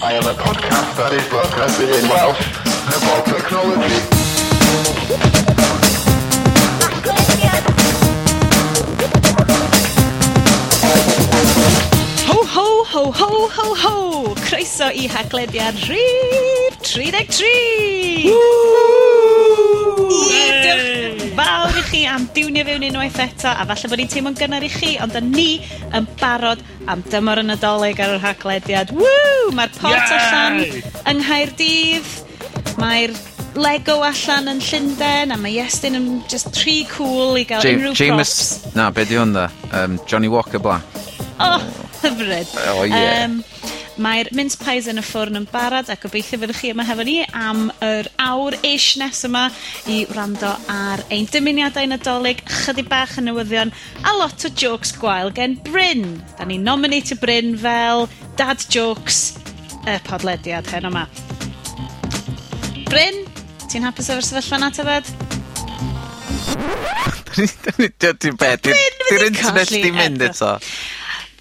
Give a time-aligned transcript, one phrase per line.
[0.00, 2.38] I am a podcast that is broadcasted in Welsh
[2.94, 3.98] about technology.
[12.28, 13.48] ho, ho, ho, ho!
[13.48, 14.34] ho, ho!
[14.46, 17.87] Croeso i haglediad rhif 33!
[22.38, 25.48] diwnio fewn unwaith eto, a falle bod ni'n teimlo'n gynnar i chi, ond yn ni
[25.96, 28.92] yn barod am dymor yn nadolig ar yr haglediad.
[28.94, 29.50] Woo!
[29.58, 30.20] Mae'r port Yay!
[30.20, 32.14] allan yng Nghaerdydd,
[32.78, 33.16] mae'r
[33.58, 37.96] Lego allan yn Llundain, a mae Iestyn yn just tri cool i gael J unrhyw
[37.98, 38.76] James, props.
[38.78, 39.48] Na, be di hwn da?
[39.72, 40.84] Um, Johnny Walker Black.
[41.42, 41.58] Oh,
[42.04, 42.54] hyfryd.
[42.68, 43.24] Oh, yeah.
[43.24, 43.40] Um,
[43.98, 47.16] Mae'r mince pies yn y ffwrn yn barod a gobeithio fyddwch chi yma hefo ni
[47.34, 49.48] am yr awr-ish nes yma
[49.90, 53.72] i wrando ar ein dymuniadau nadolig, chydig bach yn newyddion
[54.06, 56.04] a lot o jokes gwael gen Bryn.
[56.38, 58.06] Da ni'n nominate Bryn fel
[58.38, 59.34] dad jokes
[59.82, 61.08] y podlediad hen yma.
[62.86, 63.24] Bryn,
[63.66, 65.10] ti'n hapus efo'r sefyllfa na tybed?
[67.34, 70.54] Dwi'n beth, di'r internet di mynd eto.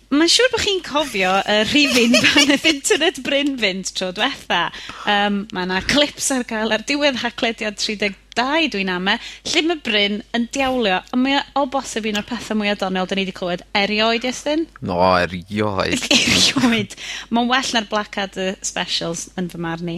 [0.08, 4.62] Mae'n siŵr bod chi'n cofio y rhifin pan oedd internet Bryn fynd tro diwetha.
[5.04, 9.52] Um, mae yna clips ar gael ar diwedd haclediad 32 dwi'n ama, e.
[9.52, 13.18] lle mae Bryn yn diawlio, a mae o bosib un o'r pethau mwyaf donol da
[13.18, 14.68] ni wedi clywed erioed, Iestyn?
[14.80, 16.06] No, erioed.
[16.22, 16.96] erioed.
[17.34, 19.92] Mae'n well na'r Blackadder specials yn fy marn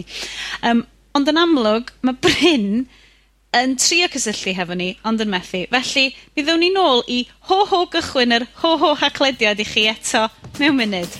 [0.66, 0.82] Um,
[1.14, 2.72] ond yn amlwg, mae Bryn
[3.56, 5.64] yn trio cysylltu hefo ni, ond yn methu.
[5.72, 10.28] Felly, mi ddewn ni nôl i ho-ho gychwyn yr ho-ho haclediad i chi eto
[10.60, 11.18] mewn munud.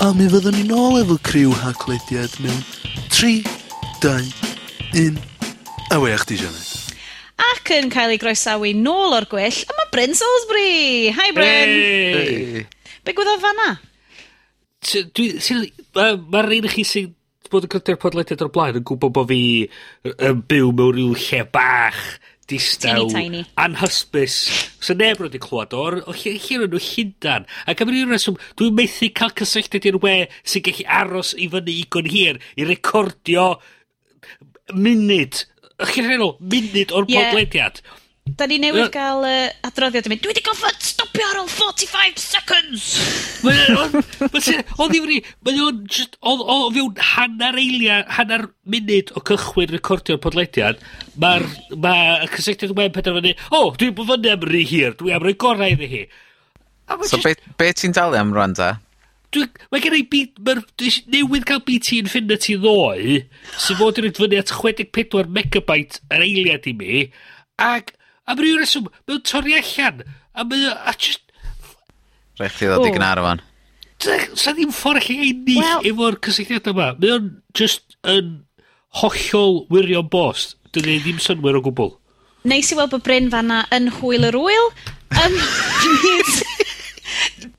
[0.00, 2.64] A mi fyddwn ni nôl efo criw haclediad mewn
[3.12, 3.44] 3,
[4.00, 4.16] 2,
[5.04, 5.22] 1,
[5.92, 6.72] a we chdi Janet.
[7.52, 11.12] Ac yn cael ei groesawu nôl o'r gwyll, yma Bryn Salisbury!
[11.12, 11.74] Hi Bryn!
[11.74, 12.38] Hey.
[12.54, 12.70] Hey.
[13.04, 13.74] Be gwyddoedd fanna?
[14.84, 15.28] Dwi...
[15.94, 17.12] Mae'r ma un chi sy'n
[17.52, 19.40] bod yn cryfdio'r podlediad o'r blaen yn gwybod bod fi
[20.12, 22.00] yn byw mewn rhyw lle bach
[22.50, 23.06] distaw.
[23.08, 23.42] Tiny, tiny.
[23.60, 24.36] Anhysbys.
[24.84, 27.48] So neb roedd clywed o'r O lle yn nhw hyndan.
[27.70, 31.78] Ac am ryw reswm, dwi'n methu cael cysylltiad i'r we sy'n gallu aros i fyny
[31.84, 33.48] igon hir i recordio
[34.74, 35.44] munud.
[35.74, 37.30] Ych chi'n rhenol, munud o'r yeah.
[37.30, 37.80] podlediad.
[38.24, 42.22] Da ni newydd gael uh, adroddiad yn mynd, dwi wedi goffod stopio ar ôl 45
[42.22, 42.84] seconds!
[43.44, 50.22] Oedd i fri, mae o'n just, o fewn hanner eilia, hanner munud o cychwyn recordio'r
[50.24, 50.80] podlediad,
[51.20, 51.44] mae'r
[51.84, 51.92] ma
[52.32, 55.74] cysylltiad web penderfynu, o, oh, dwi'n bod fyny am rhy hir, dwi am roi gorau
[55.74, 56.00] iddi hi.
[56.88, 57.26] So, just...
[57.26, 58.70] be, be ti'n dalu am rwan da?
[59.68, 60.62] Mae gen i beat, mae'r
[61.12, 63.20] newydd cael BT Infinity ddoe,
[63.58, 67.04] sy'n fod i fyny at 64 megabyte yr eiliad i mi,
[67.60, 67.92] ac
[68.24, 70.04] A mae'n rhyw reswm, mae'n torri allan.
[70.34, 71.20] A mae o, a just...
[72.40, 73.42] Rhaid chi ddod i gynnar o'n.
[74.04, 76.88] Sa ddim ffordd chi ennill well, efo'r cysylltiad yma.
[77.00, 78.32] Mae o'n just yn
[79.02, 80.56] hollol wirion bost.
[80.74, 81.92] Dyna ddim synwyr o gwbl.
[82.48, 84.72] Neis i weld bod Bryn fanna yn hwyl yr wyl.
[85.14, 85.36] Um,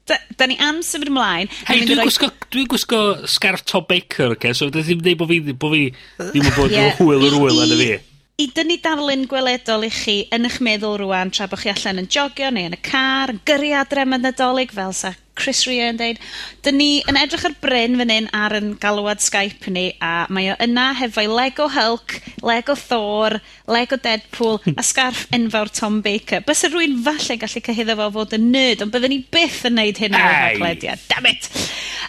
[0.09, 1.49] da, da ni am symud ymlaen.
[1.69, 2.09] Hei, dwi'n roi...
[2.09, 3.01] gwisgo, dwi gwisgo
[3.31, 4.53] scarf Tom Baker, okay?
[4.57, 5.87] so ddim dweud bod fi, bo fi
[6.19, 7.89] ddim yn bod yn hwyl yr wyl yn y fi
[8.35, 12.09] i dynnu darlun gweledol i chi yn eich meddwl rwan tra bod chi allan yn
[12.11, 15.99] jogio neu yn y car, yn gyrru adre yn nadolig fel sa Chris Rea yn
[15.99, 16.19] deud.
[16.63, 20.49] Dyn ni yn edrych ar Bryn fan hyn ar yn galwad Skype ni a mae
[20.51, 23.37] o yna hefo'i Lego Hulk, Lego Thor,
[23.71, 26.43] Lego Deadpool a scarf enfawr Tom Baker.
[26.47, 29.79] Bys y rwy'n falle gallu cyhyddo fo fod yn nerd, ond byddwn ni byth yn
[29.79, 31.07] neud hyn o'r haglediad.
[31.11, 31.51] Damn it!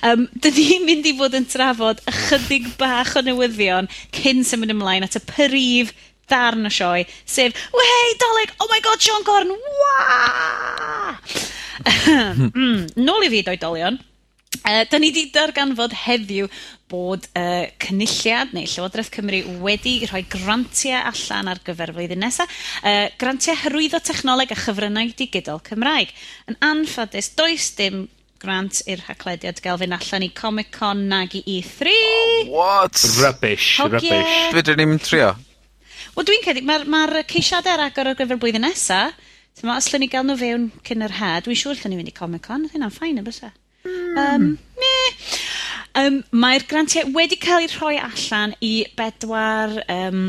[0.07, 5.07] Um, dyn ni'n mynd i fod yn trafod ychydig bach o newyddion cyn symud ymlaen
[5.07, 5.95] at y prif
[6.31, 11.17] ddarn y sioe, sef, wei, Dolig, oh my god, Sean Corn, waa!
[12.51, 13.99] mm, nôl i fi, doedolion.
[14.67, 16.49] Uh, da ni wedi darganfod heddiw
[16.91, 22.51] bod uh, cynulliad neu Llywodraeth Cymru wedi rhoi grantiau allan ar gyfer flwyddyn nesaf,
[22.83, 26.11] uh, grantiau hyrwyddo technoleg a chyfrynnau digidol Cymraeg.
[26.51, 28.07] Yn anffodus, does dim
[28.43, 31.93] grant i'r haclediad gelfyn allan i Comic Con nag i E3.
[31.93, 33.03] Oh, what?
[33.21, 34.01] Rubbish, Hogia.
[34.01, 34.39] rubbish.
[34.55, 35.35] Fydyn ni'n trio.
[36.17, 39.11] Wel, dwi'n credu, mae'r ma, ceisiadau ar agor ar gyfer blwyddyn nesa,
[39.59, 42.13] tyma, os lle ni gael nhw fewn cyn yr ha, dwi'n siŵr lle ni fynd
[42.13, 43.53] i Comic-Con, oedd hynna'n ffain, ynddo
[43.87, 44.17] Mm.
[44.19, 44.47] Um.
[45.97, 49.77] Um, Mae'r grantiau wedi cael eu rhoi allan i bedwar...
[49.93, 50.25] Um,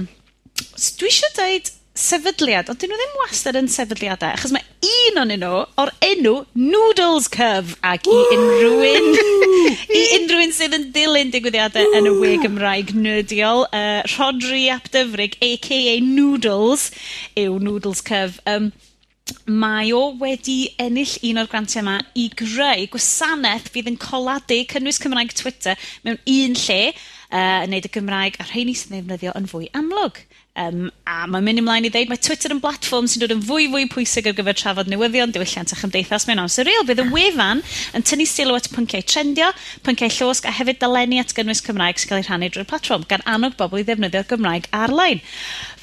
[1.00, 5.34] dwi eisiau dweud sefydliad, ond dyn nhw ddim wastad yn sefydliadau, achos mae un o'n
[5.34, 9.08] nhw o'r enw Noodles Curve ac i unrhyw un,
[10.00, 14.92] i unrhyw un sydd yn dilyn digwyddiadau yn y we Gymraeg nerdiol, uh, Rodri Ap
[14.94, 15.98] Dyfrig, a.k.a.
[16.06, 16.92] Noodles,
[17.40, 18.42] yw Noodles Curve.
[18.46, 18.72] Um,
[19.48, 25.02] mae o wedi ennill un o'r grantiau yma i greu gwasanaeth fydd yn coladu cynnwys
[25.04, 26.82] Cymraeg Twitter mewn un lle,
[27.32, 30.22] uh, wneud y Gymraeg a rheini sy'n ddefnyddio yn fwy amlwg.
[30.58, 33.68] Um, a mae'n mynd ymlaen i ddeud, mae Twitter yn blatfform sy'n dod yn fwy
[33.70, 36.86] fwy pwysig ar gyfer trafod newyddion, diwylliant a chymdeithas mewn amser real.
[36.88, 37.62] Bydd y wefan
[37.94, 39.52] yn tynnu sylw at pynciau trendio,
[39.86, 43.26] pynciau llosg a hefyd dalenu at gynnwys Cymraeg sy'n cael ei rhannu drwy'r platfform gan
[43.30, 45.22] annog bobl i ddefnyddio'r Gymraeg ar-lein.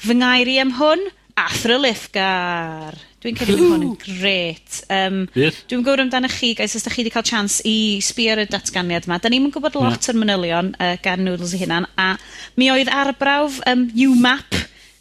[0.03, 1.07] Fy ngair i am hwn,
[1.39, 2.99] Athro Lifgar.
[3.25, 4.75] Dwi'n credu bod hwn yn gret.
[4.93, 5.63] Um, yes.
[5.65, 8.45] Dwi'n gwybod amdano chi, guys, os da chi wedi cael chance i sbio ar y
[8.51, 9.17] datganiad yma.
[9.17, 10.11] Da ni'n gwybod lot yeah.
[10.11, 12.11] o'r manylion uh, gan Noodles i hunan, a
[12.59, 14.59] mi oedd arbrawf um, UMAP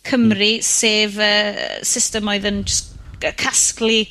[0.09, 0.65] Cymru, mm.
[0.65, 4.07] sef uh, system oedd yn just, uh, casglu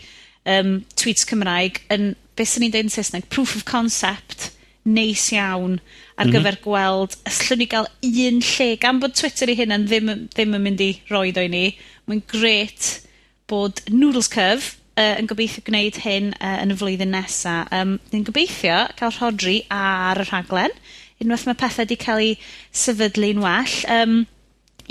[0.45, 4.51] um, tweets Cymraeg yn, beth sy'n ni'n dweud yn Saesneg, proof of concept
[4.83, 6.33] neis iawn ar mm -hmm.
[6.35, 10.65] gyfer gweld, allwn ni gael un lle, gan bod Twitter i hyn ddim, ddim yn
[10.67, 11.63] mynd i roed o'i ni,
[12.05, 12.91] mae'n gret
[13.51, 17.71] bod Noodles Curve uh, yn gobeithio gwneud hyn uh, yn y flwyddyn nesaf.
[17.75, 20.75] Um, ni'n gobeithio cael rhodri ar y rhaglen,
[21.23, 22.37] unwaith mae pethau wedi cael eu
[22.83, 24.21] sefydlu'n well, um,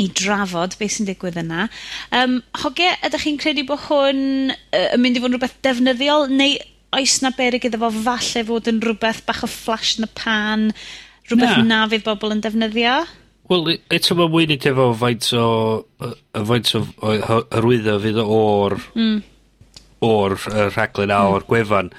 [0.01, 1.69] i drafod beth sy'n digwydd yna.
[2.17, 6.31] Um, hoge, ydych chi'n credu bod hwn uh, yn mynd i fod yn rhywbeth defnyddiol,
[6.33, 6.57] neu
[6.97, 10.71] oes na berig iddo fo falle fod yn rhywbeth bach o flash yn y pan,
[11.29, 13.03] rhywbeth na, na fydd bobl yn defnyddio?
[13.51, 15.47] Wel, e- eto ma'n mwyn neud efo faint o
[16.03, 18.77] Y yy faint o o hy- hyrwyddo fydd o'r...
[18.95, 19.19] Hmm.
[20.03, 21.91] ...o'r y rhaglen a o'r gwefan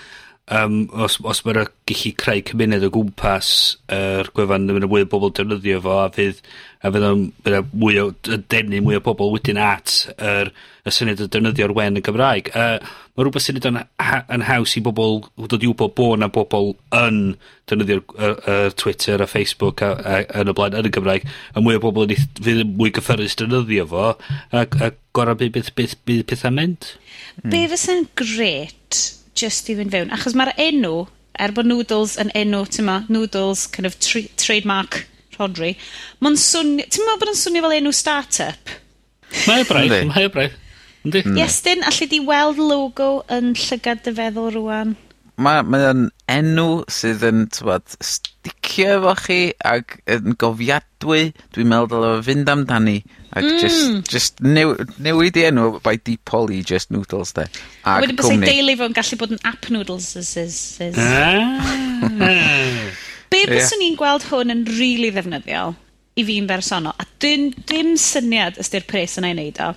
[0.52, 3.50] um, os, os mae'n gallu creu cymuned o gwmpas
[3.88, 6.42] yr er gwefan yn mwy o bobl defnyddio fo a fydd
[6.84, 7.24] a fydd o'n
[7.72, 8.10] mwy o
[8.52, 10.52] denu mwy o bobl wedyn at yr,
[10.84, 12.50] y syniad o defnyddio'r wen y Gymraeg.
[12.52, 12.76] Uh,
[13.16, 16.74] mae rhywbeth syniad yn, ha, yn haws i bobl dod i wybod bod na bobl
[17.00, 17.22] yn
[17.72, 21.64] defnyddio'r uh, uh, Twitter a Facebook a, a, yn y blaen yn y Gymraeg a
[21.64, 25.98] mwy o bobl yn fydd yn mwy gyffyrus defnyddio fo a, a gorau bydd bydd
[26.04, 26.92] bydd bydd mynd?
[27.48, 28.83] Be fysa'n gret
[29.38, 30.14] just i fynd fewn.
[30.16, 31.06] Achos mae'r enw,
[31.42, 35.04] er bod Noodles yn enw, ti'n ma, Noodles, kind of tra trademark
[35.38, 35.74] Rodri,
[36.22, 38.76] mae'n swnio, ti'n ma bod yn swnio fel enw start-up?
[39.50, 40.60] Mae o braidd, mae o braidd.
[41.04, 41.24] Yndi.
[41.26, 41.40] Mm.
[41.42, 44.94] Iestyn, allu di weld logo yn llygad dy feddwl rwan?
[45.42, 51.32] mae ma' o'n enw sydd yn t'mod sticio efo chi ac yn gofiadwy.
[51.56, 53.00] Dwi'n meddwl dyla fo fynd amdani
[53.34, 53.58] Ac Hmm.
[53.58, 57.48] just, jyst new- newid 'i enw by deep-polly just noodles 'de,
[57.84, 58.14] ag cwmni.
[58.14, 61.00] Wedyn byse deulu fo'n gallu bod yn app noodles Is, is is.
[61.02, 61.66] Ah!
[63.34, 65.74] Be' byswn i'n gweld hwn yn rili really ddefnyddiol
[66.22, 69.72] i fi'n bersonol, a dwi'n dim syniad os pres yna i wneud o,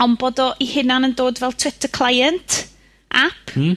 [0.00, 2.62] ond bod o 'i hunan yn dod fel Twitter client,
[3.12, 3.52] app?
[3.52, 3.76] Hmm.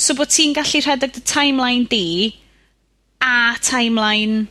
[0.00, 2.04] So bod ti'n gallu rhedeg dy timeline di
[3.20, 4.46] a timeline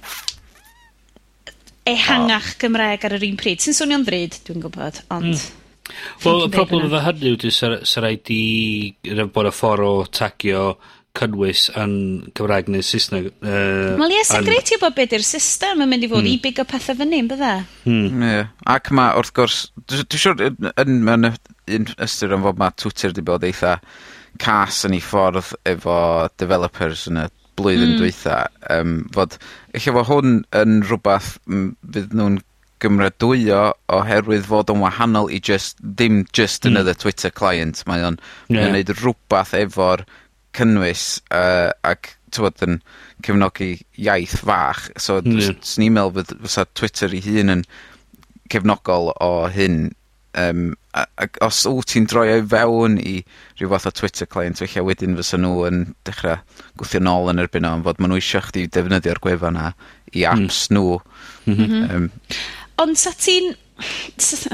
[1.89, 2.59] ehangach oh.
[2.61, 3.63] Gymreg ar yr un pryd.
[3.63, 5.33] Sy'n swnio'n ddryd, dwi'n gwybod, ond...
[5.33, 5.55] Mm.
[6.21, 8.43] Wel, y problem efo hynny yw, sy'n rhaid i
[9.33, 10.63] bod y ffordd o tagio
[11.17, 11.95] cynnwys yn
[12.37, 13.31] Cymraeg neu Saesneg.
[13.41, 16.29] Uh, Wel, ie, sy'n greit i bod beth yw'r system yn mynd i fod mm.
[16.29, 17.55] i big o pethau fyny, yn bydda?
[17.89, 18.21] Mm.
[18.21, 18.53] Yeah.
[18.69, 19.57] Ac mae, wrth gwrs,
[19.89, 21.27] dwi'n siwr, yn, yn, yn,
[21.79, 23.79] yn ystyr yn fod mae Twitter wedi bod eitha
[24.37, 25.97] cas yn ei ffordd efo
[26.39, 27.27] developers yn y
[27.59, 27.95] blwyddyn...
[27.95, 27.99] mm.
[28.01, 28.37] ...dwytha
[28.69, 29.35] Um, fod
[29.73, 32.37] ella fod hwn yn rhywbeth m- fydd nhw'n
[32.79, 33.61] gymrydwyo
[33.91, 36.71] oherwydd fod yn wahanol i just, ddim just mm.
[36.71, 38.19] ...another Twitter client mae o'n...
[38.47, 38.53] Ie.
[38.55, 40.05] ...mae o'n neud rwbath efo'r
[40.55, 42.79] cynnwys uh, ac tywod yn
[43.25, 45.19] cefnogi iaith fach so...
[45.25, 45.39] Ie.
[45.43, 47.65] ...s- s'n i'n meddwl fydd fysa Twitter 'i hun yn
[48.49, 49.89] cefnogol o hyn
[50.37, 53.15] um, a a, os wt ti'n droi o'i fewn i
[53.59, 56.39] rhyw fath o Twitter client felly wedyn fysa nhw yn dechrau
[56.81, 59.71] gwthio nôl yn erbyn o am fod maen nhw eisiau chdi defnyddio'r gwefan 'na
[60.13, 60.45] i hmm.
[60.45, 60.77] apps mm.
[60.77, 60.99] nhw.
[61.45, 61.95] Mm -hmm.
[61.95, 62.09] um,
[62.79, 63.53] Ond 'sa ti'n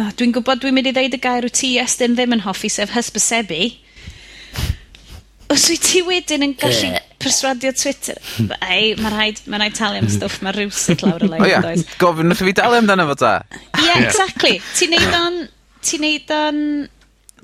[0.01, 2.69] o dwi'n gwybod dwi'n mynd i ddeud y gair wyt ti estyn ddim yn hoffi
[2.69, 3.63] sef hysbysebu
[5.53, 6.91] os wyt ti wedyn yn gallu
[7.21, 8.17] perswadio Twitter,
[8.65, 11.41] ei, mae rhaid, ma rhaid talu am stwff, mae rhywsyd lawr y lein.
[11.41, 11.61] O ia,
[12.01, 13.33] gofyn wrth i fi dalu amdano fo ta.
[13.53, 14.59] Ie, yeah, exactly.
[14.77, 15.39] Ti'n neud o'n
[15.85, 16.61] ti'n neud o'n...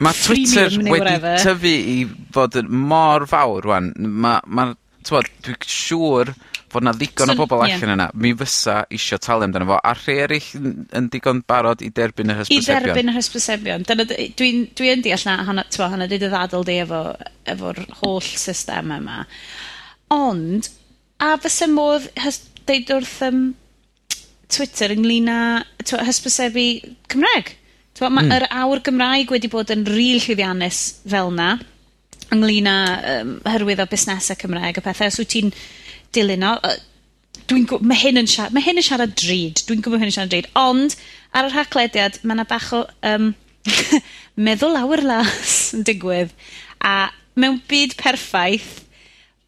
[0.02, 1.98] Mae Twitter wedi tyfu i
[2.34, 3.92] fod yn mor fawr rwan.
[4.02, 4.72] Mae, ma, ma
[5.06, 6.32] dwi'n siŵr
[6.72, 7.94] fod na ddigon so, o bobl allan yeah.
[7.96, 8.08] yna.
[8.18, 9.78] Mi fysa isio talu amdano fo.
[9.78, 12.82] A rhai eraill yn yn, digon barod i derbyn yr hysbysebion.
[12.82, 13.86] I derbyn yr hysbysebion.
[13.90, 17.02] Dwi'n dwi, dwi yn deall na hana, twa, hana di ddadl di efo,
[17.54, 19.24] efo'r holl system yma.
[20.16, 20.70] Ond,
[21.22, 22.08] a fysa modd
[22.70, 23.42] deud wrth um,
[24.52, 25.42] Twitter ynglyn â
[26.08, 26.70] hysbysebu
[27.12, 27.58] Cymreg?
[28.00, 28.32] Mae'r mm.
[28.34, 30.80] Er awr Gymraeg wedi bod yn ril llwyddiannus
[31.10, 31.50] fel yna,
[32.34, 32.78] ynglyn â
[33.16, 35.12] um, hyrwydd o busnesau Cymraeg a pethau.
[35.12, 35.52] Os wyt ti'n
[36.16, 36.56] dilyn o,
[37.52, 40.16] dwi'n gwybod, mae hyn yn siarad, mae hyn yn siarad drud, dwi'n gwybod hyn yn
[40.16, 40.96] siarad drud, ond
[41.36, 42.82] ar y rhaglediad mae yna bach o
[43.12, 43.32] um,
[44.48, 46.34] meddwl awr las yn digwydd,
[46.82, 48.82] a mewn byd perffaith,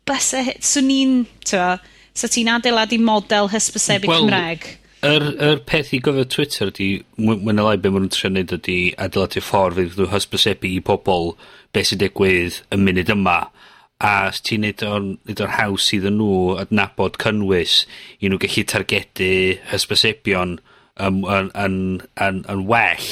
[0.07, 4.67] bysau, swn i'n, ti'n so ti'n adeiladu model hysbysebu well, Cymraeg
[5.03, 6.87] yr, yr peth i gofio Twitter ydi,
[7.19, 11.33] mwyn alai be maen nhw'n trio wneud ydi adeiladu ffordd fydd nhw hysbysebu i pobl
[11.75, 13.37] beth sy'n digwydd y munud yma.
[14.03, 17.83] A os ti'n neud o'n, neud o'n haws iddyn nhw adnabod cynnwys
[18.19, 19.29] i nhw gallu targedu
[19.71, 21.77] hysbysebion yn, yn, yn,
[22.27, 23.11] yn, yn well.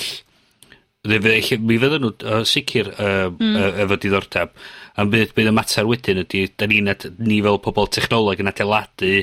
[1.07, 3.55] Mi fydden nhw uh, sicr uh, mm.
[3.55, 4.55] uh, efo diddordeb.
[5.00, 9.15] Am bydd, bydd y mater wedyn ydy, da ni, ni fel pobl technoleg yn adeiladu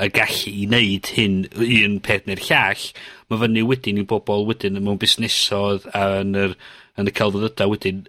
[0.00, 2.86] y gallu i wneud hyn un peth neu'r llall,
[3.28, 6.56] mae fyny wedyn i bobl wedyn mewn busnesodd a yn yr,
[7.00, 8.02] yn y celfyddyda wedyn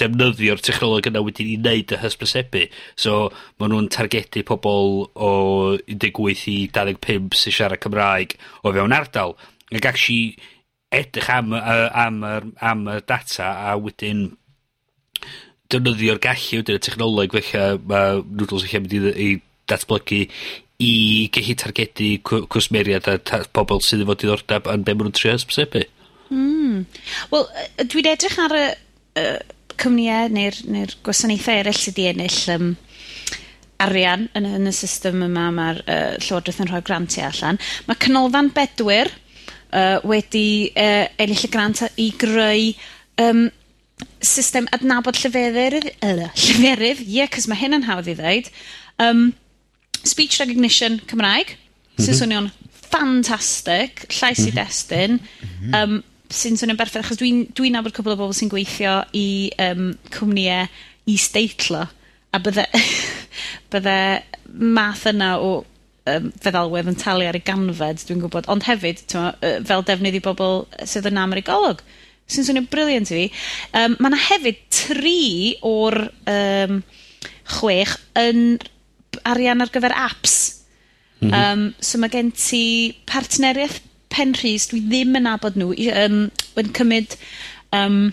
[0.00, 2.64] defnyddio'r technolog yna wedyn i wneud y hysbysebu.
[2.98, 3.28] So,
[3.60, 5.30] maen nhw'n targedu pobl o
[5.86, 9.36] 18 i 25 sy'n siarad Cymraeg o fewn ardal.
[9.74, 10.34] Ac actually
[10.94, 14.26] edrych am, am, am, am y data a wedyn
[15.72, 19.28] defnyddio'r gallu wedyn y technoleg felly mae Noodles eich mynd i, i
[19.70, 20.24] datblygu
[20.82, 20.94] i
[21.34, 25.34] gellu targedu cw- cwsmeriaid a ta- pobol sydd efo diddordab yn be' maen nhw'n trio
[25.36, 25.84] hysbysebu.
[26.30, 26.86] Hmm.
[27.30, 27.46] Wel,
[27.78, 28.64] yy dwi'n edrych ar y
[29.14, 29.26] y
[29.78, 32.70] cwmnïe neu'r neu gwasanaethau eraill sydd wedi ennill um,
[33.84, 37.60] arian yn yn y system yma mae'r uh, Llywodraeth yn rhoi grantiau allan.
[37.88, 42.72] Mae Canolfan Bedwyr uh, wedi uh, ennill y grant i greu
[43.22, 43.46] um,
[44.24, 48.50] system adnabod lleferydd, uh, lleferydd, ie, yeah, cos mae hyn yn hawdd i ddweud,
[49.02, 49.28] um,
[50.04, 51.56] speech recognition Cymraeg,
[51.98, 52.20] sy'n mhm.
[52.20, 52.50] swnio'n
[52.84, 55.20] ffantastig, llais i mm destun,
[55.74, 55.98] um,
[56.34, 60.68] sy'n swnio'n berffaith, achos dwi'n dwi nabod cwbl o bobl sy'n gweithio i um, cwmnïau
[61.10, 61.84] is-deitlo,
[62.34, 62.66] a bydde,
[63.72, 63.98] bydde
[64.54, 65.52] math yna o
[66.10, 69.32] um, feddalwedd yn talu ar ei ganfed, dwi'n gwybod, ond hefyd, ma,
[69.66, 71.82] fel defnydd i bobl sydd yn Amerigolog,
[72.30, 73.24] sy'n swnio briliant i fi.
[73.76, 75.18] Um, mae yna hefyd tri
[75.66, 75.98] o'r
[76.30, 76.78] um,
[77.58, 78.56] chwech yn
[79.24, 80.36] arian ar gyfer apps.
[81.20, 81.52] Mm -hmm.
[81.52, 83.80] um, so mae gen ti partneriaeth
[84.14, 86.28] penrhys, dwi ddim yn abod nhw, i, um,
[86.60, 87.16] yn cymryd
[87.74, 88.12] um,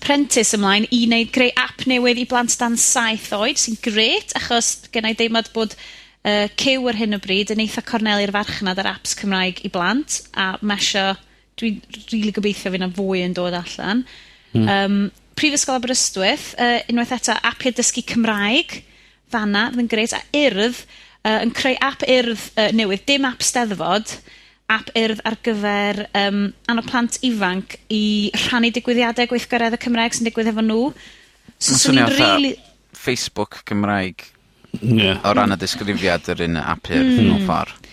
[0.00, 4.74] Prentice ymlaen i wneud greu app newydd i blant dan saith oed, sy'n gret, achos
[4.92, 8.90] gen i deimlad bod uh, cyw ar hyn o bryd yn eitha cornelu'r farchnad ar
[8.92, 11.14] apps Cymraeg i blant, a mesio,
[11.60, 14.04] dwi'n rili really gobeithio fyna fwy yn dod allan.
[14.52, 14.68] Mm.
[14.68, 15.00] Um,
[15.40, 18.82] Prifysgol Aberystwyth, uh, unwaith eto, apiau dysgu Cymraeg,
[19.32, 20.82] fanna, fydd yn greit, a urdd,
[21.24, 24.16] uh, yn creu app urdd uh, newydd, dim app steddfod,
[24.70, 30.52] app urdd ar gyfer um, anno plant ifanc i rhannu digwyddiadau gweithgareddau Cymraeg sy'n digwydd
[30.52, 30.82] efo nhw.
[31.58, 32.54] So, so ni'n really...
[33.00, 34.26] Facebook Cymraeg
[34.80, 35.18] yeah.
[35.24, 37.24] o ran y disgrifiad yr un app urdd mm.
[37.24, 37.88] mewn ffordd.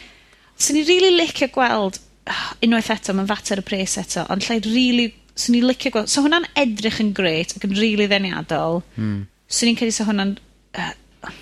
[0.57, 4.59] So ni'n really licio gweld, oh, unwaith eto, mae'n fater y pres eto, ond lle
[4.65, 8.81] really, so i'n licio gweld, so hwnna'n edrych yn greit ac yn really ddeniadol.
[8.97, 9.25] Mm.
[9.47, 10.37] So i'n credu so hwnna'n
[10.77, 10.93] uh,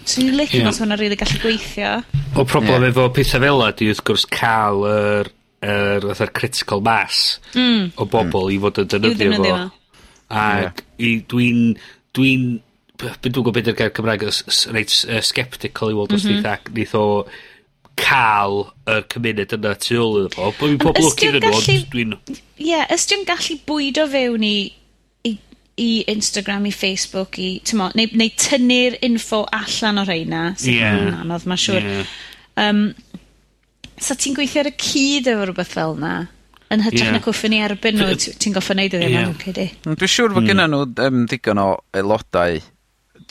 [0.06, 0.70] Swn i'n licio yeah.
[0.72, 1.96] os hwnna really gallu gweithio.
[2.36, 2.92] O problem yeah.
[2.92, 5.32] efo pethau fel yna, di wrth gwrs cael yr,
[5.66, 7.96] yr, yr, critical mass mm.
[7.98, 8.54] o bobl mm.
[8.56, 9.66] i fod yn defnyddio fo.
[10.36, 11.26] Ac yeah.
[11.32, 11.66] dwi'n...
[12.16, 12.48] Dwi'n...
[12.96, 14.22] Dwi'n gwybod beth yw'r gair Cymraeg
[14.72, 14.94] reit
[15.28, 16.70] sceptical i weld os mm -hmm.
[16.78, 17.26] neith o
[18.00, 20.52] cael y cymuned yna tu ôl iddo fo.
[20.56, 22.16] Bo fi'n poblwg iddyn nhw, ond dwi'n...
[22.32, 22.40] Ie,
[22.70, 24.56] yeah, ysdi'n gallu bwydo fewn i
[25.78, 31.20] i Instagram, i Facebook, i, tymo, neu, neu tynnu'r info allan o reina, sy'n yeah.
[31.24, 31.90] anodd, mae'n siŵr.
[31.90, 32.14] Yeah.
[32.64, 32.86] Um,
[34.00, 36.14] so ti'n gweithio ar y cyd efo rhywbeth fel yna?
[36.72, 37.16] Yn hytrach yeah.
[37.18, 39.28] na cwffyn i erbyn nhw, ti'n goffa wneud iddi yeah.
[39.34, 39.68] okay, di.
[39.86, 40.52] Dwi'n siŵr bod mm.
[40.52, 42.62] gennym nhw um, digon o aelodau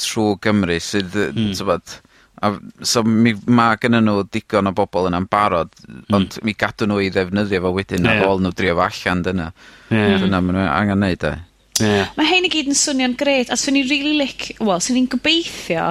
[0.01, 1.49] trwy Gymru sydd, mm.
[1.57, 1.97] tybod,
[2.45, 2.53] a,
[2.85, 6.05] so mi, mae gennym nhw digon o bobl yna'n barod, mm.
[6.15, 8.21] ond mi gadw nhw i ddefnyddio fo wedyn yeah.
[8.21, 9.51] a ôl nhw drio fo allan dyna.
[9.89, 10.21] Yeah.
[10.21, 11.35] Dyna maen nhw angen neud e.
[11.83, 12.11] Yeah.
[12.15, 15.11] Mae hein i gyd yn swnio'n gret, a swn i'n really lic, wel, swn i'n
[15.11, 15.89] gobeithio,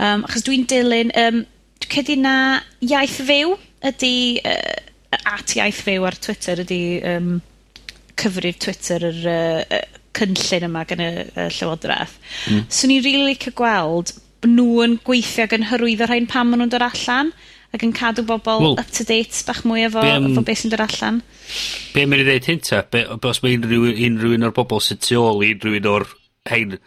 [0.00, 1.42] um, achos dwi'n dilyn, um,
[1.82, 2.34] dwi'n cedi na
[2.86, 3.56] iaith fyw
[3.90, 4.14] ydy,
[4.48, 7.30] uh, at iaith fyw ar Twitter ydy um,
[8.20, 9.78] cyfrif Twitter yr uh,
[10.16, 12.16] cynllun yma gan y uh, Llywodraeth.
[12.48, 12.66] Mm.
[12.72, 14.14] Swn i'n really licio gweld
[14.48, 17.34] nhw yn gweithio gan hyrwyddo rhain pam maen nhw'n dod allan
[17.70, 20.62] ac yn cadw bobl well, up to date bach mwy efo, be, um, efo beth
[20.62, 21.20] sy'n dod allan.
[21.94, 22.80] Be mae'n i ddeud hynta?
[22.90, 26.08] Be, os mae unrhyw, unrhyw un o'r bobl sy'n tu ôl i unrhyw un o'r
[26.50, 26.78] hein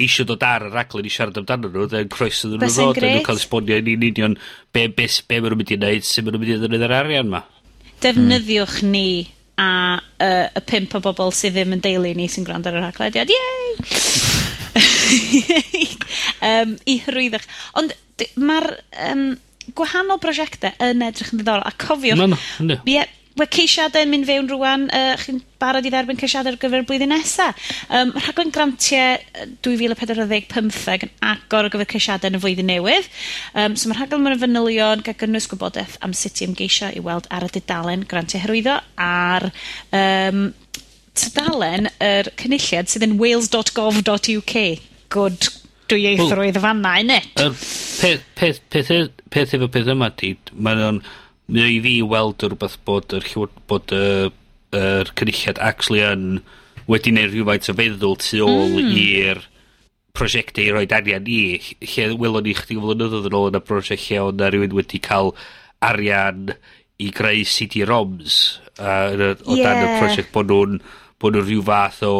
[0.00, 3.18] eisiau dod ar y raglen i siarad amdano nhw, dde'n croeso ddyn nhw ddod, dyn
[3.18, 4.36] nhw cael esbonio yn un union
[4.72, 6.96] be, be, be maen nhw'n mynd i wneud, sy'n maen nhw'n mynd i ddynnydd yr
[6.96, 7.42] arian ma.
[8.00, 8.94] Defnyddiwch mm.
[8.94, 9.10] ni
[9.60, 9.68] a
[10.00, 13.28] uh, y pimp o bobl sydd ddim yn deulu ni sy'n gwrando ar yr haglediad.
[13.36, 13.76] Yay!
[16.48, 17.46] um, I hyrwyddach.
[17.80, 17.96] Ond
[18.40, 18.72] mae'r...
[19.10, 19.30] Um,
[19.76, 22.18] gwahanol brosiectau yn edrych yn ddiddorol, a cofiwch...
[22.20, 22.38] Ma' No.
[22.62, 22.78] yndi.
[22.90, 23.06] Ie,
[23.38, 26.86] we ceisiadau yn mynd fewn rwan, uh, chi'n barod i dderbyn ceisiadau ar gyfer y
[26.88, 27.50] blwyddyn nesa.
[27.88, 33.08] Yym, rhaglen grantiau yy, 2014-15 yn agor ar gyfer ceisiadau yn y flwyddyn newydd.
[33.54, 37.30] Um, so mae rhaglen mewn fanylion gael gynnwys gwybodaeth am sut i ymgeisio i weld
[37.32, 39.48] ar y dudalen grantiau hyrwyddo a'r
[39.94, 40.44] um,
[41.20, 44.56] tudalen yr cynulliad sydd yn wales.gov.uk.
[45.10, 45.48] Good
[45.90, 47.30] dwyieithrwydd well, fanna i net.
[47.40, 48.92] Yr peth, peth, peth,
[49.30, 51.02] peth efo peth yma di, mae'n o'n,
[51.50, 53.26] mae i fi weld rhywbeth bod yr
[53.70, 56.26] bod yr cynulliad actually yn
[56.90, 58.92] wedi neud rhywfaint o feddwl tu ôl mm.
[59.00, 59.42] i'r
[60.16, 61.40] prosiectau i roed arian i,
[61.92, 65.02] lle welon ni chdi flynyddoedd yn ôl yn y prosiect lle oedd na rhywun wedi
[65.02, 65.32] cael
[65.86, 66.50] arian
[67.00, 68.38] i greu CD-ROMs
[68.78, 69.64] uh, o yeah.
[69.64, 70.80] dan y prosiect bod nhw'n
[71.20, 72.14] bod nhw'n rhyw fath o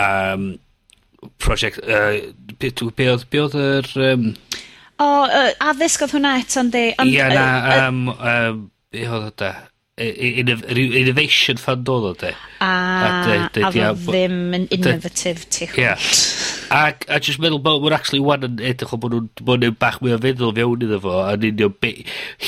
[0.00, 0.52] um,
[1.38, 1.82] prosiect...
[1.82, 3.90] Uh, be, be oedd, be oedd yr...
[4.12, 4.30] Um...
[5.02, 6.86] O, uh, addysg oedd hwnna eto, ynddi.
[7.10, 7.44] Ia, na,
[7.88, 9.52] um, um, be oedd oedd da?
[10.02, 12.32] Innovation fund oedd oedd e.
[12.64, 15.80] A, a oedd ddim yn innovative tu hwnt.
[15.82, 15.96] Ia.
[16.72, 20.20] Ac, a just meddwl, mae'n actually wan yn edrych o bod nhw'n bach mwy o
[20.22, 21.94] feddwl fewn iddo fo, a union be,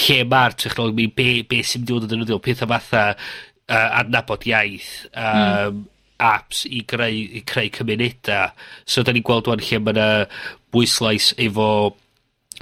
[0.05, 3.91] lle mae'r technolog mi, be, be sy'n mynd i fod yn ddefnyddio, pethau fatha uh,
[4.01, 5.83] adnabod iaith, um, mm
[6.23, 8.55] apps i greu, i creu cymunedau.
[8.87, 10.09] So, da ni'n gweld wan lle mae yna
[10.75, 11.69] bwyslais efo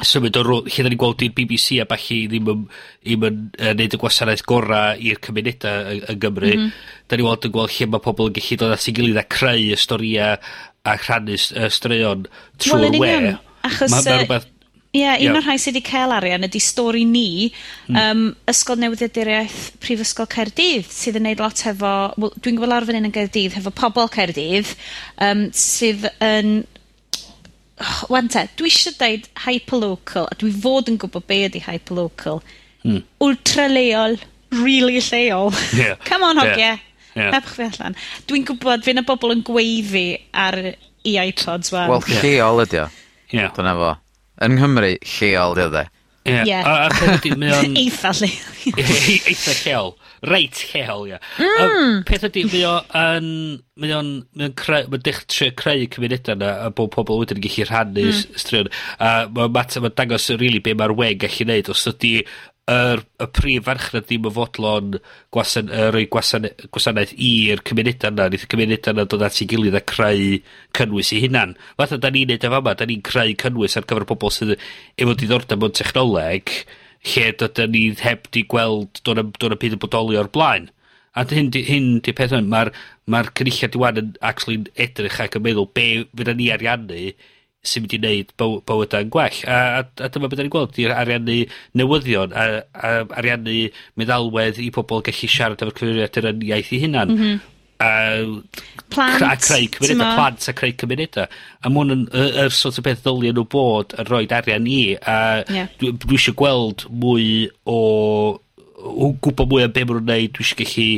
[0.02, 2.64] symud o'r rôl, lle da ni'n gweld i'r BBC a falle ddim yn,
[3.04, 6.52] ddim yn uh, neud y gwasanaeth gorau i'r cymunedau yng, yng Nghymru.
[6.52, 6.90] Mm -hmm.
[7.08, 9.26] Da ni'n weld yn gweld lle mae pobl yn gallu dod at ei gilydd a
[9.36, 10.40] creu y storiau
[10.82, 12.26] a rhannu y straeon
[12.58, 13.36] trwy'r well, we.
[13.68, 14.48] Achos ma, ma rhywbeth
[14.92, 15.36] Ie, yeah, un yeah.
[15.38, 17.46] o'r rhai sydd wedi cael arian ydy stori ni,
[17.88, 17.96] mm.
[17.96, 22.98] um, Ysgol Newyddiaduriaeth Prifysgol Caerdydd, sydd yn neud lot hefo, well, dwi'n gwybod lawr fan
[22.98, 24.74] hyn yn Gaerdydd, hefo pobl Caerdydd,
[25.24, 26.52] um, sydd yn...
[27.80, 32.42] Oh, Wante, dwi eisiau dweud hyperlocal, a dwi fod yn gwybod be ydy hyperlocal.
[32.84, 33.00] Hmm.
[33.24, 34.20] Ultra leol,
[34.60, 35.56] really lleol.
[35.72, 35.96] Yeah.
[36.10, 36.58] Come on, hogia.
[36.58, 36.86] Yeah.
[37.16, 37.32] Yeah.
[37.38, 37.96] Hebch fi allan.
[38.28, 41.88] Dwi'n gwybod, fe'n y bobl yn gweiddi ar i iPods, wan.
[41.96, 42.24] Wel, yeah.
[42.28, 42.88] lleol ydy o.
[43.32, 43.52] Yeah.
[43.56, 43.92] Dyna fo
[44.44, 45.88] yng Nghymru lleol diodd e.
[46.22, 46.42] Ie.
[46.46, 46.54] Ie.
[46.54, 47.74] A- a- ydy, mae o'n...
[47.82, 48.28] Eitha lle.
[48.78, 49.92] Eitha lleol.
[50.30, 51.18] Reit lleol, ia.
[51.42, 52.04] Mm.
[52.06, 53.26] Peth ydy, mae o yn...
[53.82, 54.12] Mae o'n...
[54.38, 54.86] Mae o'n creu...
[54.92, 58.38] Mae'n dech trio creu cymunedau yna a bod pobl wedyn yn gallu rhannu mm.
[58.38, 58.70] straeon.
[59.02, 61.72] A mae'n ma dangos yn rili really be mae'r wen gallu neud.
[61.74, 62.14] Os ydy
[62.70, 64.92] yr, y prif farchnad ddim yn fodlon
[65.34, 68.28] gwasan, uh, rhoi gwasan, gwasanaeth i'r cymunedau yna.
[68.30, 70.38] Nid y cymunedau yna dod at ei gilydd a creu
[70.78, 71.56] cynnwys i hunan.
[71.80, 75.16] Fatha, da ni'n neud efo yma, da ni'n creu cynnwys ar gyfer pobl sydd efo
[75.18, 76.54] diddordeb mewn technoleg,
[77.12, 80.70] lle dydyn ni heb di gweld do'n y byd yn bodoli o'r blaen.
[81.18, 82.70] A hyn di, hyn di peth hwn, mae'r
[83.10, 87.10] ma, cynulliad diwan yn actually edrych ac yn meddwl be fydda ni ariannu
[87.62, 89.38] sy'n mynd i wneud byw bywyda'n gwell.
[89.46, 91.38] A, a, a dyma beth ni'n gweld, i'r ariannu
[91.78, 93.68] newyddion, a, a ariannu
[94.00, 97.14] meddalwedd i pobl gallu siarad efo'r cyfeiriad yr yn iaith i hunan.
[97.14, 97.48] Mm -hmm.
[97.82, 97.90] A,
[98.94, 101.38] plant, a creu cymunedau, plant a creu cymunedau.
[101.62, 104.26] A ma hwn yn y, y, y sort o beth ddylien nhw bod yn rhoi
[104.38, 104.82] arian i.
[104.98, 105.70] A yeah.
[105.78, 107.78] dwi, dwi eisiau gweld mwy o...
[108.82, 110.88] o gwybod mwy am be maen nhw'n neud, dwi eisiau gallu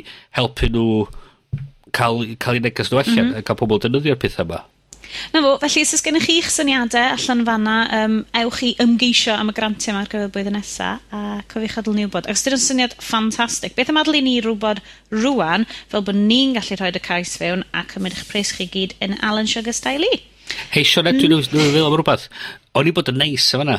[0.41, 0.89] helpu nhw
[1.93, 3.49] cael, cael eu neges nhw allan, mm -hmm.
[3.49, 4.65] cael pobl defnyddio'r pethau yma.
[5.33, 9.53] 'Na fo, felly os o's gennych chi'ch syniadau allan fanna, um, ewch i ymgeisio am
[9.53, 12.29] y grantiau yma ar gyfer blwyddyn nesa, a cofiwch adel ni wybod.
[12.29, 14.83] Ac os 'di wnna'n syniad ffantastig, beth am adel i ni rwbod
[15.15, 18.97] rwan, fel bod ni'n gallu rhoi y cais fewn, a cymryd eich pres chi gyd
[19.05, 20.23] yn Alan Sugar style i.
[20.75, 22.31] Hei Sioned, dwi'n meddwl am rwbeth.
[22.75, 23.79] O'n i bod yn neis yn fan.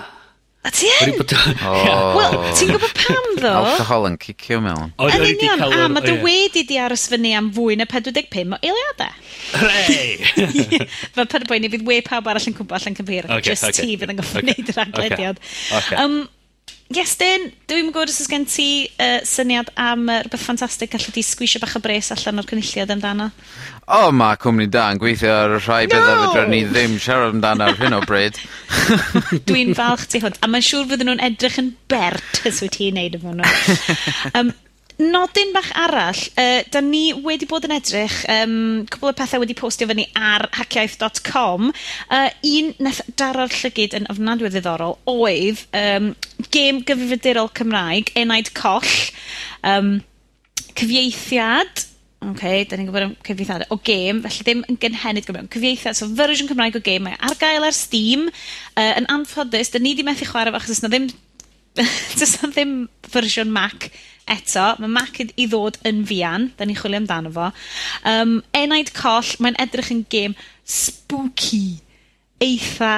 [0.66, 1.14] A ti yn?
[2.18, 3.52] Wel, ti'n gwybod pam ddo?
[3.60, 4.94] Alcohol yn cicio mewn.
[4.98, 9.20] Yn union, a mae dy wedi di aros fyny am fwy na 45 o eiliadau.
[9.54, 10.16] Hooray!
[11.16, 13.68] Fe pan y boi ni fydd we pawb arall yn cwmpa allan cyfeir, okay, just
[13.70, 13.86] okay.
[13.86, 15.44] ti fydd yn gofyn wneud yr aglediad.
[15.82, 16.00] Okay.
[16.02, 16.24] Um,
[16.94, 21.24] Iestyn, dwi'n gwybod os oes gen ti uh, syniad am uh, rhywbeth ffantastig gallu di
[21.26, 23.32] sgwisio bach o bres allan o'r cynulliad amdano.
[23.88, 25.96] O, oh, mae cwmni da yn gweithio ar rhai no!
[25.96, 28.38] bethau fydra ni ddim siarad amdano ar hyn o bryd.
[29.50, 33.02] dwi'n falch ti hwnt, a mae'n siŵr fydden nhw'n edrych yn bert os wyt ti'n
[33.02, 33.50] neud efo nhw.
[34.38, 34.54] um,
[35.02, 39.56] nodyn bach arall, uh, da ni wedi bod yn edrych, um, cwbl o pethau wedi
[39.58, 46.14] postio fyny ar hackiaeth.com, uh, un nath daro'r llygyd yn ofnadwy o ddiddorol oedd um,
[46.54, 48.96] gêm gyfrifiadurol Cymraeg, Enaid Coll,
[49.68, 49.98] um,
[50.80, 51.86] cyfieithiad,
[52.26, 56.08] OK, da ni'n gwybod am cyfieithiad o gêm, felly ddim yn gynhenid Gymraeg, cyfieithiad, so
[56.16, 60.08] fersiwn Cymraeg o gêm, mae ar gael ar Steam, uh, yn anffodus, da ni 'di
[60.08, 61.12] methu chwarae fo achos do's 'na ddim
[62.20, 62.76] do's 'na ddim
[63.12, 63.92] fersiwn Mac
[64.26, 67.52] Eto, mae Mac i ddod yn fian, da ni'n chwilio amdano fo.
[68.10, 71.80] Um, enaid coll, mae'n edrych yn gêm spooky,
[72.44, 72.96] eitha...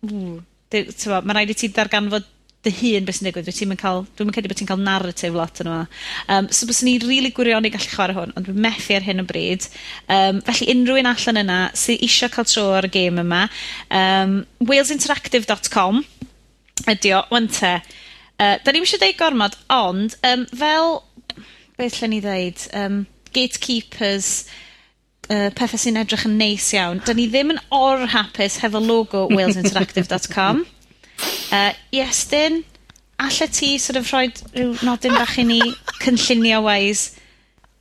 [0.00, 2.28] Mae'n rhaid i ti darganfod
[2.64, 3.46] dy hun beth sy'n digwydd.
[3.48, 5.84] Dwi ti'n cael, dwi'n credu bod ti'n cael narrative lot yn yma.
[6.32, 9.06] Um, so bys ni'n rili really gwirion i gallu chwarae hwn, ond dwi'n methu ar
[9.06, 9.68] hyn o bryd.
[10.12, 13.46] Um, felly unrhyw un allan yna sydd eisiau cael tro ar y gêm yma,
[13.96, 14.36] um,
[14.68, 16.04] walesinteractive.com
[16.92, 17.78] ydi o, wan te.
[18.40, 20.94] Yy, 'dan ni'm isio deud gormod, ond um, fel,
[21.76, 23.02] beth lle ni ddeud, um,
[23.36, 24.30] gatekeepers,
[25.28, 30.64] uh, pethau sy'n edrych yn neis iawn, da ni ddim yn or-hapus hefo logo walesinteractive.com.
[30.64, 30.66] Uh, com.
[31.50, 32.62] Yy, Iestyn,
[33.20, 35.58] allet ti sort of rhoi rhyw nodyn bach i ni
[36.00, 37.20] cynllunio-wise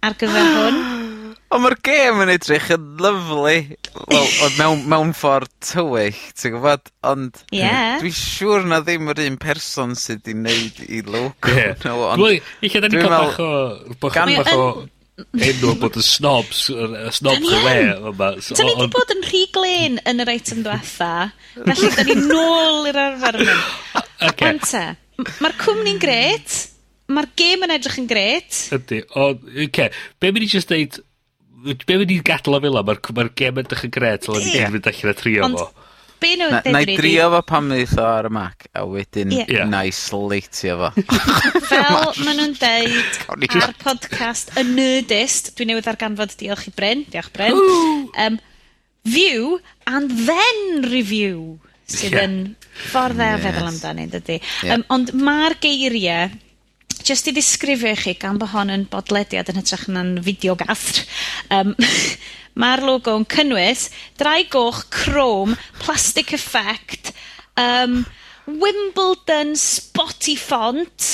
[0.04, 0.82] ar gyfer hwn?
[1.49, 3.55] Ond mae'r gêm yn edrych yn lyflu.
[4.12, 6.91] Wel, wel mewn mewn ffordd tywyll, ti'n gwybod?
[7.09, 7.41] Ond...
[7.55, 7.71] Ie.
[8.03, 11.73] dwi'n siŵr na ddim yr un person sydd 'di wneud 'i logo Ie.
[11.81, 12.21] nhw, ond...
[12.21, 13.51] Wel, ella da ni cael bach o...
[13.97, 14.69] Bach, bach o
[15.19, 18.31] enw bod y snobs, y snobs y le yma.
[18.39, 21.12] Da ni wedi bod yn rhy glen yn yr eitem diwetha,
[21.57, 23.59] felly da ni nôl i'r arfer yma.
[24.19, 24.49] Okay.
[24.49, 24.81] Ond te,
[25.39, 26.55] mae'r cwmni'n gret,
[27.07, 28.57] mae'r gêm yn edrych yn gret.
[28.75, 29.93] Ydy, ond, okay.
[30.19, 30.97] be mi i just deud
[31.60, 32.84] Be wedi gadael o fel o?
[32.88, 35.88] Mae'r ma gem yn dechrau gred, so wedi mynd allan a trio Ond, fo.
[36.19, 39.34] Be nhw'n dweud Na i drio fo pan mynd o ar y Mac, a wedyn
[39.36, 39.63] yeah.
[39.67, 40.91] na i sleitio fo.
[41.69, 47.32] fel maen nhw'n deud ar podcast y Nerdist, dwi'n newydd arganfod, diolch i Bryn, diolch
[47.36, 47.60] Bryn,
[48.26, 48.39] um,
[49.08, 52.28] view and then review, sydd yeah.
[52.28, 52.38] yn
[52.89, 53.41] ffordd e dda yeah.
[53.48, 54.39] feddwl amdani, dydy.
[54.63, 54.76] Yeah.
[54.76, 56.38] Um, ond mae'r geiriau
[57.10, 61.02] just i ddisgrifio i chi, gan bod hon yn bodlediad yn hytrach na'n fideogath,
[61.50, 61.74] yym,
[62.62, 63.88] ma'r logo yn cynnwys
[64.19, 67.13] drai goch chrome plastic effect,
[67.58, 68.04] um,
[68.50, 71.10] Wimbledon spotty font,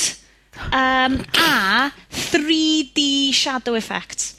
[0.71, 4.33] um, a 3D shadow effect.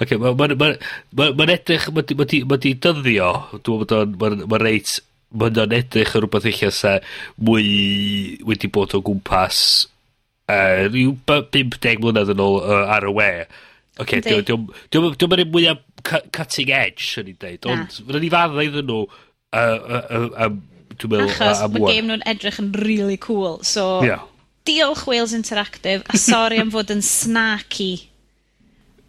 [0.00, 0.72] Oce, mae'n ma, ma,
[1.16, 4.98] ma, ma edrych, mae di, ma dyddio, dwi'n meddwl mae'n ma reit,
[5.36, 6.98] mae'n edrych yn rhywbeth eich sa
[7.40, 9.89] mwy wedi bod o gwmpas
[10.50, 13.30] uh, rhyw 50 mlynedd yn ôl uh, ar y we.
[14.00, 17.66] Oce, okay, diolch yn mwyaf cutting edge, sy'n ni'n deud.
[17.70, 19.02] Ond, fyddwn ni fadda iddyn nhw
[21.00, 23.60] dwi'n meddwl Achos mae game nhw'n edrych yn really cool.
[23.66, 24.24] So, yeah.
[24.68, 27.92] diolch Wales Interactive, a sori am fod yn snacky.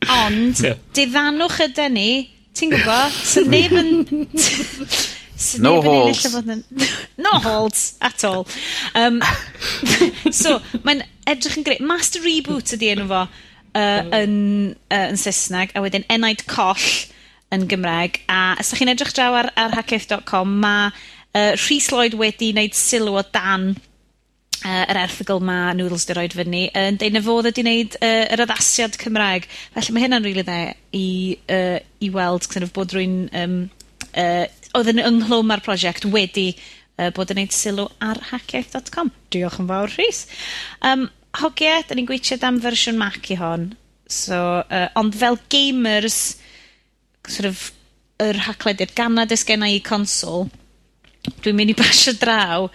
[0.09, 0.79] Ond, yeah.
[0.97, 2.11] diddanwch ydy ni,
[2.57, 3.91] ti'n gwybod, sy'n neb yn...
[5.65, 6.25] no holds.
[6.41, 6.63] Yn...
[7.25, 8.47] no holds at all.
[8.95, 9.21] Um,
[10.41, 11.79] so, mae'n edrych yn greu.
[11.87, 14.35] Master Reboot ydi enw fo uh, yn,
[14.91, 16.89] uh, yn Saesneg, a wedyn Enaid Coll
[17.51, 18.21] yn Gymraeg.
[18.31, 22.77] A os ydych chi'n edrych draw ar, ar hacketh.com, mae uh, Rhys Lloyd wedi wneud
[22.77, 27.51] sylw o dan uh, yr erthigol ma Noodles di roed fyny, yn deud na fodd
[27.51, 29.47] ydi wneud uh, yr addasiad Cymraeg.
[29.75, 31.07] Felly mae hynna'n rili really dde i,
[31.57, 33.23] uh, i weld kind of, bod rwy'n...
[33.43, 33.61] Um,
[34.15, 34.45] uh,
[34.77, 39.11] oedd yn ynghlwm ar prosiect wedi uh, bod yn gwneud sylw ar hackiaeth.com.
[39.33, 40.23] Diolch yn fawr, Rhys.
[40.87, 43.71] Um, hogie, da ni'n gweithio am fersiwn Mac i hon.
[44.11, 46.37] So, uh, ond fel gamers,
[47.27, 47.69] sort of,
[48.21, 50.49] yr haclediad ganad ysgenna i consol,
[51.41, 52.67] dwi'n mynd i basio draw.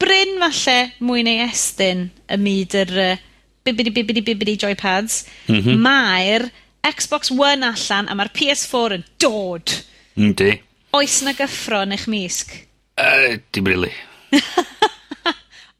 [0.00, 3.24] Bryn falle mwy neu estyn y myd yr uh,
[3.64, 5.24] bibidi bibidi bibidi joypads.
[5.48, 5.82] Mm -hmm.
[5.84, 6.48] Mae'r
[6.84, 9.80] Xbox One allan a mae'r PS4 yn dod.
[10.16, 10.52] Yndi.
[10.52, 12.52] Mm Oes na gyffro yn eich misg?
[12.94, 13.90] Uh, dim really.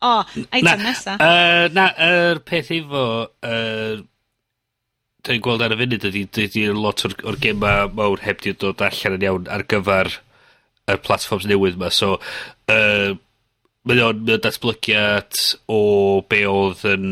[0.04, 0.12] O,
[0.52, 1.16] eitem nesa.
[1.16, 3.04] Uh, na, yr peth efo,
[3.46, 4.02] yr,
[5.24, 8.84] dwi'n gweld ar y funud ydy, dydy lot o'r, or gema mawr heb di dod
[8.84, 10.12] allan yn iawn ar gyfer
[10.92, 11.88] y platforms newydd yma.
[11.94, 12.18] So,
[12.72, 13.14] uh,
[13.88, 15.40] mae o'n datblygiad
[15.72, 15.80] o
[16.28, 17.08] be oedd yn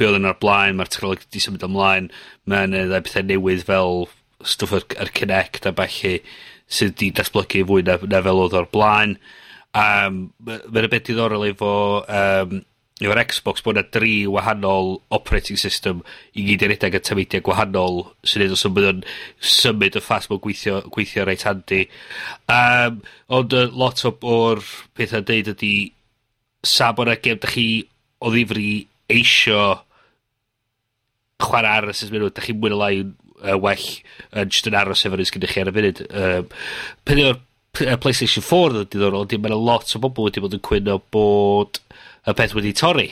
[0.00, 2.08] be oedd yn ar blaen, mae'r technolog wedi symud ymlaen,
[2.48, 4.06] mae'n uh, pethau newydd fel
[4.40, 6.16] stwff ar, ar Connect a falle
[6.72, 9.18] sydd wedi datblygu fwy na, na fel oedd o'r blaen.
[9.20, 9.38] Uh,
[9.72, 11.72] Um, Mae'n beth diddorol efo,
[12.04, 12.58] um,
[13.02, 16.02] efo'r Xbox bod yna dri wahanol operating system
[16.36, 19.00] i gyd yn edrych yn tymidiau gwahanol sy'n edrych sy'n bydd yn
[19.52, 21.86] symud y ffas mewn gweithio, gweithio reit handi.
[22.52, 23.00] Um,
[23.32, 24.62] ond uh, lot o, o'r
[24.98, 25.74] pethau deud ydy
[26.62, 27.66] sa bod yna gem da chi
[28.22, 28.68] o ddifri
[29.10, 29.64] eisio
[31.42, 33.88] chwarae aros ys mynd, da chi'n mwyn o lai uh, well
[34.30, 36.04] yn uh, just yn aros efo'n ysgynnych chi ar y funud.
[36.12, 36.52] Um,
[37.08, 37.40] Peth o'r
[37.80, 41.80] y PlayStation 4 yn diddorol, di, mae'n lot o bobl wedi bod yn cwyno bod
[42.28, 43.08] y peth wedi torri.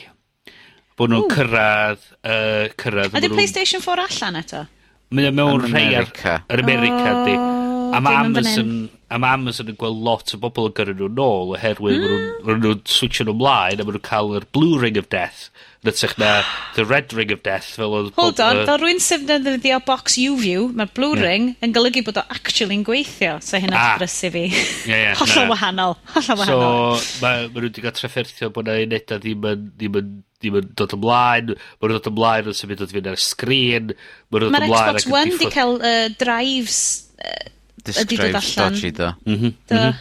[0.99, 2.05] Bod nhw'n cyrraedd...
[2.21, 4.67] Uh, cyrraedd A di PlayStation 4 allan eto?
[5.11, 6.37] Mae mewn rhai ar, America.
[6.45, 7.25] ar America, oh.
[7.25, 7.60] di
[7.95, 8.71] a ma' Amazon,
[9.09, 12.29] a ma' Amazon yn gweld lot o bobl yn gyrru nhw nôl oherwydd mm.
[12.47, 15.49] maen nhw'n switio nhw mlaen a maen nhw'n cael yr blue ring of death
[15.81, 16.31] yn ytrach na
[16.75, 18.11] the red ring of death fel oedd...
[18.17, 21.23] Hold on, fel rwy'n syfnyddio box U-View, mae'r blue yeah.
[21.25, 23.95] ring yn golygu bod o actually'n gweithio, so hynna'n ah.
[23.97, 24.43] brysu fi.
[24.51, 26.99] Yeah, yeah, hollol wahanol, hollol wahanol.
[27.01, 30.59] So, mae ma nhw wedi cael trafferthio bod na uneda ddim yn, ddim yn ddim
[30.61, 33.95] yn dod ymlaen, mae nhw'n dod ymlaen yn symud o fynd ar y sgrin,
[34.29, 34.85] maen nhw'n dod ymlaen...
[34.85, 36.79] Mae'r Xbox One di cael uh, drives
[37.21, 37.49] uh,
[37.85, 39.13] Disc drive dodgy do.
[39.25, 39.53] Mm -hmm.
[39.67, 39.75] do.
[39.75, 39.95] Mm.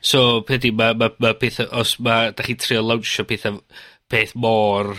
[0.00, 3.60] So, peth ydy, mae ma, ma pethau, os ma, da chi'n trio lawnsio pethau,
[4.10, 4.94] peth mor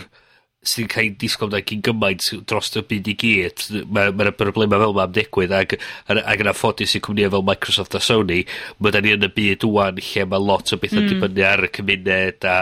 [0.66, 4.82] sy'n cael disgwyl na gyn gymaint dros y byd i gyd, mae ma, ma broblemau
[4.82, 5.76] fel ma'n digwydd, ac,
[6.10, 8.42] ac yn affodus i cwmnïau fel Microsoft a Sony,
[8.82, 11.10] mae da ni yn y byd wwan lle mae lot o bethau mm.
[11.12, 12.58] dibynnu ar y cymuned, a,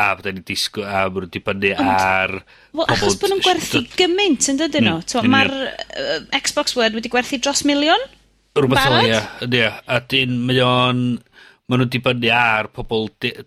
[0.00, 2.38] a da ni'n disgwyl, a mae nhw'n dibynnu ar...
[2.74, 5.02] Wel, achos bod nhw'n gwerthu gymaint yn dydyn nhw.
[5.20, 8.10] Mm, Mae'r uh, Xbox Word wedi gwerthu dros miliwn?
[8.58, 9.24] Rhywbeth fel, ia.
[9.46, 9.72] Ia.
[9.86, 11.02] A dyn, mae o'n...
[11.70, 13.04] Mae nhw'n dibynnu ar pobl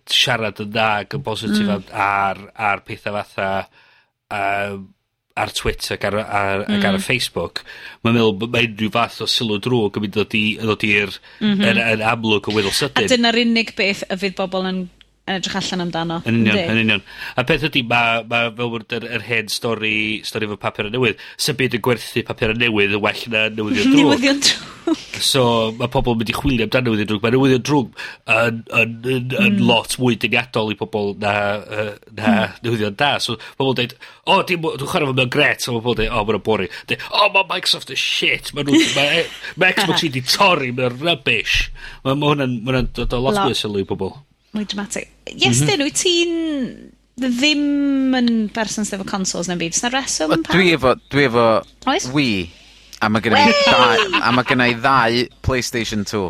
[0.07, 1.89] siarad yn dda ac yn positif mm.
[1.91, 3.47] ar, ar pethau fatha
[4.31, 4.85] um,
[5.35, 6.77] ar Twitter ac ar, ar, mm.
[6.77, 7.03] ac ar y mm.
[7.03, 7.63] Facebook.
[7.99, 10.35] Mae'n meddwl mae unrhyw fath o sylw drwg yn mynd ddod
[10.87, 11.81] i'r mm -hmm.
[11.83, 13.09] yn, amlwg o weddol sydyn.
[13.09, 14.83] A dyna'r unig beth y fydd bobl yn
[15.23, 16.17] yn edrych allan amdano.
[16.27, 17.03] Yn union, yn union.
[17.39, 19.95] A peth ydy, mae ma, fel bod yr, yr hen stori,
[20.27, 23.45] stori fo papur y newydd, sy'n byd yn gwerthu papur y newydd yn well na
[23.47, 24.01] newyddion drwg.
[24.01, 24.71] newyddion drwg.
[25.31, 25.43] so,
[25.79, 27.23] mae pobl yn mynd i chwilio amdano newyddion drwg.
[27.23, 28.01] Mae newyddion drwg
[28.33, 29.61] yn, yn, yn, mm.
[29.69, 31.87] lot mwy dyniadol i pobl na, uh,
[32.19, 32.59] na mm.
[32.67, 33.13] newyddion da.
[33.23, 36.27] So, pobl dweud, o, oh, dwi'n chwarae fo mewn gret, so pobl dweud, o, oh,
[36.27, 36.75] mae'n boring.
[36.91, 39.23] De, o, oh, mae Microsoft yn shit, mae ma, e,
[39.55, 41.69] ma Xbox i di torri, mae'n rubbish.
[42.03, 44.17] Mae ma hwnna'n ma dod o lot mwy sylw i pobl
[44.53, 45.09] mwy dramatic.
[45.27, 45.83] Yes, mm -hmm.
[45.87, 46.33] wyt ti'n
[47.21, 49.75] ddim yn person sydd efo consoles na byd?
[49.77, 50.53] Sna reswm pam?
[50.53, 51.47] Dwi efo, dwi efo
[51.89, 52.07] Oes?
[52.13, 52.47] Wii,
[53.01, 56.23] a mae gen i ddau, a mae gen i ddau PlayStation 2.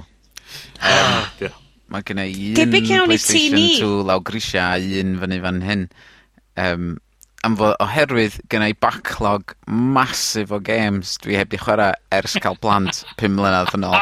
[0.84, 1.54] Um,
[1.94, 2.76] mae i un
[3.08, 5.88] PlayStation 2 law grisia a un fyny fan hyn.
[6.60, 6.94] Um,
[7.44, 12.56] am fod oherwydd gen i backlog masif o games dwi heb di chwarae ers cael
[12.64, 14.00] plant 5 mlynedd yn ôl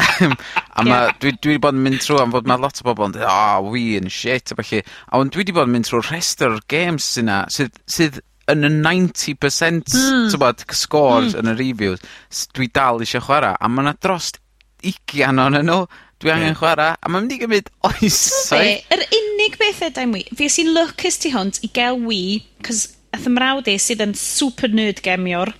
[0.00, 1.02] a ma'...
[1.20, 3.28] Dwi dwi wedi bod yn mynd trwy am fod mae lot o bobl yn dweud,
[3.28, 4.82] oh, Wii and shit a felly.
[5.08, 7.24] a ond dwi wedi bod yn mynd trw rhestr o'r gêms sy
[7.56, 10.28] sydd sydd yn y 90% mm.
[10.32, 11.34] ...t'bod scores...
[11.34, 11.40] mm.
[11.42, 14.40] ...yn y reviews s- dwi dal eisiau chwarae, a ma' 'na drost
[14.86, 15.82] 20 o'n nhw,
[16.20, 18.86] dwi angen chwarae, a ma'n mynd i gymyd oesoedd.
[18.92, 22.86] Yr unig beth yda i Wii, fues i lwcus ti hwnt i gael Wii, 'c'os
[23.10, 25.52] ath ymrawd mrawd i sydd yn super nerd gemiwr,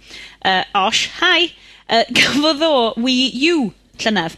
[0.47, 1.51] uh, Osh, hi,
[1.89, 3.71] uh, gafodd o Wii U
[4.05, 4.37] llynedd.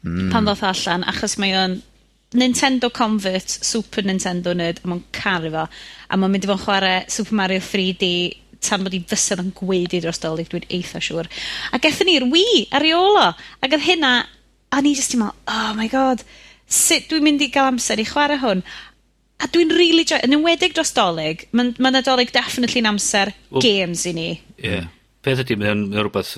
[0.00, 0.28] Mm.
[0.32, 1.80] Pan ddoth allan, achos mae o'n
[2.40, 5.64] Nintendo Convert Super Nintendo nerd, a mae'n caru fo.
[5.66, 8.12] A mae'n mynd i fod yn chwarae Super Mario 3D
[8.60, 11.30] tan bod i fysedd yn gweud i dros dolyg, dwi'n eitha siŵr.
[11.72, 14.12] A gethon ni'r Wii ar ei ôl Ac oedd hynna,
[14.70, 16.22] a ni jyst i'n meddwl, oh my god,
[16.70, 18.62] sut dwi'n mynd i gael amser i chwarae hwn?
[19.40, 23.64] A dwi'n really joy, yn enwedig dros dolyg, mae'n ma dolyg definitely yn amser well,
[23.64, 24.28] games i ni.
[24.60, 24.74] Ie.
[24.74, 24.90] Yeah.
[25.24, 26.36] Peth ydy, mae'n rhywbeth,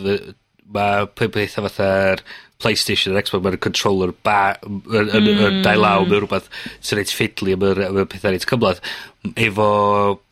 [0.73, 2.23] mae peth fatha'r
[2.63, 5.41] PlayStation a'r Xbox, mae'r controller ba, yn, yn, mm.
[5.49, 6.13] yn dailaw, hmm.
[6.13, 8.83] mae'n rhywbeth sy'n reit ffidlu, am y pethau reit cymlaeth.
[9.33, 9.71] Efo,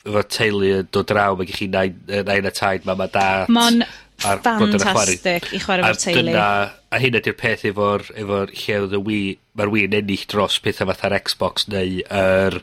[0.06, 3.50] efo teulu yn dod draw, mae gen chi nain a taid, mam a dat.
[3.52, 3.82] Mon
[4.20, 6.28] ffantastig i chwarae fo'r teulu.
[6.28, 6.50] Dyna,
[6.90, 10.60] a hyn ydy'r peth efo'r efo lle oedd y Wii, mae'r Wii yn ennill dros
[10.64, 12.60] pethau fatha'r Xbox neu yr...
[12.60, 12.62] Er,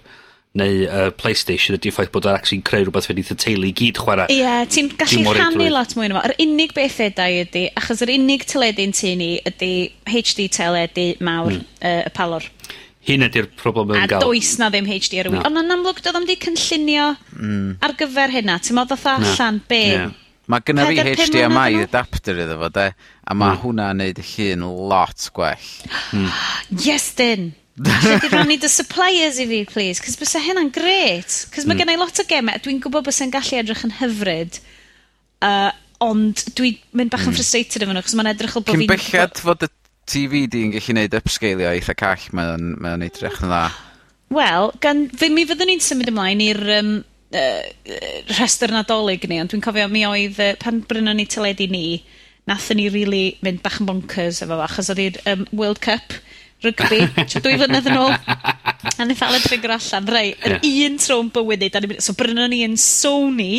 [0.57, 4.01] neu uh, PlayStation ydy'r ffaith bod ar actually'n creu rhywbeth fydd eitha teulu i gyd
[4.01, 4.27] chwarae.
[4.33, 6.25] Ie, yeah, ti'n gallu rhannu lot mwy yma.
[6.29, 9.71] Yr unig beth edau ydy, achos yr unig teledu'n tu ni ydy
[10.09, 11.65] HD teledu mawr hmm.
[11.81, 12.49] uh, y palor.
[13.07, 14.19] Hyn ydy'r problem yn gael.
[14.19, 15.43] A does na ddim HD ar y no.
[15.47, 17.77] Ond yn amlwg, doedd am di cynllunio mm.
[17.85, 18.57] ar gyfer hynna.
[18.59, 19.67] Ti'n modd fatha allan, no.
[19.69, 19.83] be?
[19.93, 20.15] Yeah.
[20.51, 22.89] Mae gynna fi HDMI adapter iddo fo, de?
[23.23, 23.61] A mae mm.
[23.63, 25.71] hwnna'n neud y llun lot gwell.
[26.15, 26.27] Mm.
[26.87, 27.53] Yes, din!
[27.77, 30.01] Lle di rannu dy suppliers i fi, please?
[30.01, 31.43] Cos bysa hynna'n gret.
[31.53, 31.81] Cos mae mm.
[31.83, 32.61] gen i lot o gemau.
[32.63, 34.61] Dwi'n gwybod bysa'n gallu edrych yn hyfryd.
[35.45, 35.69] Uh,
[36.03, 37.37] ond dwi'n mynd bach yn mm.
[37.37, 38.87] frustrated efo nhw, cos mae'n edrych o bod fi'n...
[38.87, 39.69] Cyn bellad fod y
[40.07, 43.65] TV di'n gallu neud upscalio eitha call, mae'n mae edrych yn dda.
[44.33, 46.93] Wel, gan, fe mi fyddwn ni'n symud ymlaen i'r um,
[47.37, 47.67] uh,
[48.33, 51.85] rhestr nadolig ni, ond dwi'n cofio mi oedd, uh, pan brynon ni teledu ni,
[52.47, 56.17] nathon ni really mynd bach yn bonkers efo fo, achos oedd i'r um, World Cup,
[56.65, 58.13] rygbi, tro dwy flynedd yn ôl.
[58.97, 60.85] A ni ddal yn ffigro allan, rei, yr yeah.
[60.87, 63.51] un tro'n bywyd ni, so brynon ni yn Sony,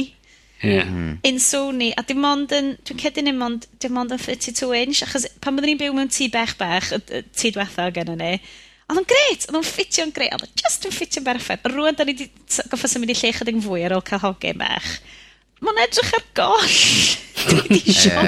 [0.59, 0.89] Yeah.
[1.23, 5.05] In Sony, a dim ond yn, dwi'n cedi dim ond, dim ond yn 32 inch,
[5.07, 8.33] achos pan byddwn ni'n byw mewn tŷ bech bech, y tŷ diwetha gen ni,
[8.89, 11.63] oedd o'n gret, oedd o'n ffitio'n gret, oedd o'n just yn ffitio'n berffaith.
[11.63, 12.27] A rwan, da ni wedi
[12.73, 14.91] goffa symud i lle chydig yn fwy ar ôl cael hogyn bech
[15.65, 16.77] mae'n edrych ar goll.
[17.49, 18.25] dwi di sio.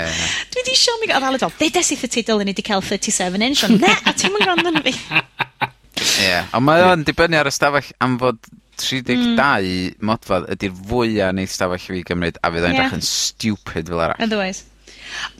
[0.54, 1.52] Dwi di sio mi gael fel ydol.
[1.60, 3.64] Deudes i ffetidol yn i di cael 37 inch.
[3.68, 4.94] Ond ne, a ti'n mynd gwrando na fi.
[6.24, 8.40] Ie, ond mae o'n dibynnu ar y stafell am fod
[8.80, 10.20] 32 mm.
[10.54, 14.24] ydy'r fwyaf neu stafell fi gymryd a fydd o'n edrych yn stupid fel arall.
[14.24, 14.64] Otherwise.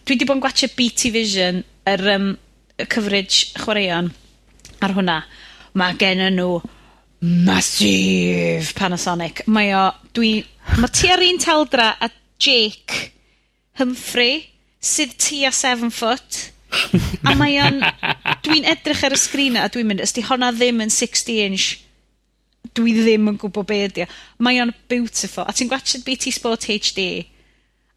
[0.05, 2.29] Dwi di bod yn gwachio BT Vision yr um,
[2.91, 4.11] coverage chwaraeon
[4.85, 5.23] ar hwnna.
[5.81, 6.61] Mae gen nhw
[7.21, 9.45] massive Panasonic.
[9.53, 10.41] Mae o, dwi
[10.79, 12.09] Mae ti ar un taldra a
[12.41, 13.11] Jake
[13.81, 14.45] Humphrey,
[14.81, 16.39] sydd ti a 7 foot.
[17.27, 17.81] a mae o'n...
[18.45, 21.67] Dwi'n edrych ar y sgrin a dwi'n mynd, ysdi honna ddim yn 60 inch.
[22.77, 24.07] Dwi ddim yn gwybod be ydi.
[24.39, 25.45] Mae o'n beautiful.
[25.49, 27.09] A ti'n gwachod BT Sport HD?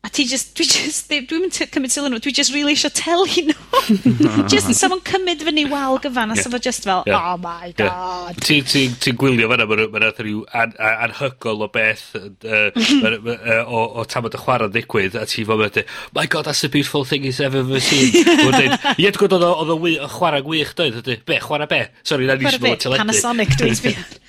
[0.04, 3.24] A ti just, dwi just, dwi'n mynd cymryd sylw nhw, dwi just really eisiau telu
[3.48, 3.84] nhw.
[4.52, 6.44] just yn safon cymryd fyny wal gyfan, a yeah.
[6.44, 7.30] safon just fel, yeah.
[7.32, 8.36] oh my god.
[8.36, 8.42] Yeah.
[8.44, 14.36] Ti'n ti, ti gwylio fanna, mae'n ma rhyw anhygol o beth uh, o, o tamod
[14.36, 15.86] y chwarae ddigwydd, a ti fel mynd,
[16.20, 18.12] my god, that's the beautiful thing he's ever ever seen.
[18.50, 21.80] Wedyn, ie, dwi'n gwybod oedd o chwarae gwych, doedd, be, chwarae be?
[22.04, 23.06] Sorry, na ni eisiau fod teledu.
[23.06, 24.04] Panasonic, dwi'n sbio.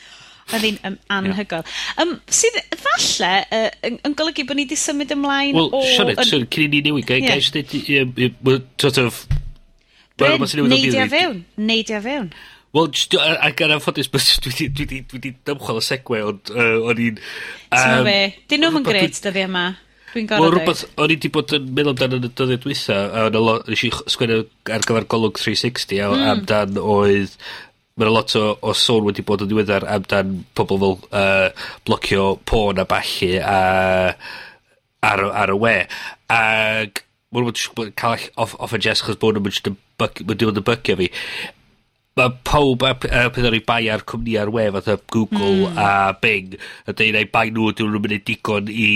[0.53, 1.63] Oedd hi'n um, anhygoel.
[1.65, 2.03] Yeah.
[2.05, 5.81] Um, sydd, falle, uh, yn, yn golygu bod ni wedi symud ymlaen well, o...
[5.81, 6.29] Wel, Sionet, an...
[6.29, 7.39] so, cyn i ni newid, gael yeah.
[7.41, 9.25] eisiau sort of...
[10.21, 12.29] Bryn, neidio neidia fewn, Neidio fewn.
[12.75, 12.91] Wel,
[13.47, 14.11] ac yn anffodus,
[14.45, 14.69] dwi
[15.15, 17.19] wedi dymchwel y segwe, ond uh, o'n i'n...
[17.73, 18.19] Ti'n fe,
[18.51, 19.67] dyn nhw'n yn gred dyddi yma.
[20.15, 20.61] Dwi'n gorau dweud.
[20.61, 23.79] rhywbeth, o'n i wedi bod yn meddwl amdano yn y dyddiau dwytha, a o'n i
[23.81, 24.41] sgwennu
[24.75, 26.27] ar gyfer Golwg 360, a mm.
[26.35, 27.39] amdan oedd
[27.95, 32.83] mae'n lot o o sôn wedi bod yn ddiweddar amdan pobl fel uh, blocio porn
[32.83, 33.59] a balli a
[35.05, 35.75] ar y ar y we,
[36.35, 37.05] Ac
[37.35, 39.79] mae'n nw 'di ca'l off off a chest 'chos bod nw ddim yn jyst yn
[40.63, 41.09] yn bygio fi
[42.19, 45.67] mae pawb a p- a peth ar ei bai ar cwmni ar we fatha Google
[45.67, 45.79] mm.
[45.83, 46.55] a Bing
[46.87, 48.87] a deud ei bai nhw dyn nhw'n mynd i digon i,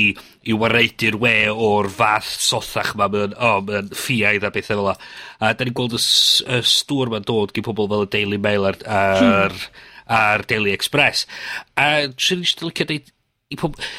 [0.47, 4.95] i wareidu'r we o'r fath sothach ma mae'n oh, mae'n ffiaidd a bethau fel a
[5.43, 8.71] a da ni'n gweld y, y stŵr ma'n dod gyda pobl fel y Daily Mail
[8.71, 9.83] a'r ar, mm.
[10.21, 11.27] ar Daily Express
[11.75, 13.11] a sy'n eisiau licio deud
[13.51, 13.91] i pobl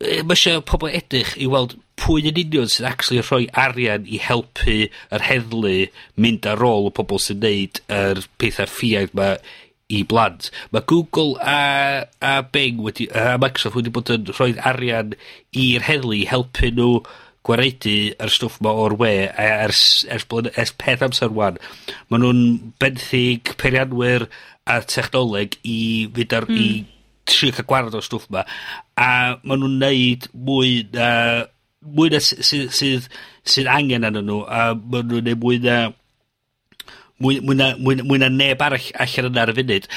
[0.00, 1.76] mae eisiau pobl edrych i weld
[2.10, 4.76] pwy yn union sy'n actually rhoi arian i helpu
[5.14, 5.74] yr heddlu
[6.18, 9.28] mynd ar ôl y pobl sy'n neud yr pethau ffiaidd ma
[9.90, 10.48] i blant.
[10.74, 15.14] Mae Google a, a Bing wedi, a Microsoft wedi bod yn rhoi arian
[15.54, 16.88] i'r heddlu i helpu nhw
[17.46, 21.62] gwaredu yr stwff ma o'r we a ers, ers, ers, ers peth amser wan.
[22.10, 22.42] Mae nhw'n
[22.82, 24.26] benthyg peirianwyr
[24.66, 25.78] a technoleg i
[26.18, 26.58] fynd ar, mm.
[26.58, 26.90] i hmm.
[27.30, 28.42] trio cael gwared o'r stwff ma
[28.98, 29.10] a
[29.46, 31.48] maen nhw'n neud mwy na uh,
[31.80, 33.08] mwy na sydd, sydd,
[33.46, 35.78] sydd angen arnyn nhw, a maen nhw'n neud mwy na,
[37.20, 39.88] mwy, mwy, na, mwy, mwy na neb arall allan yna ar y funud.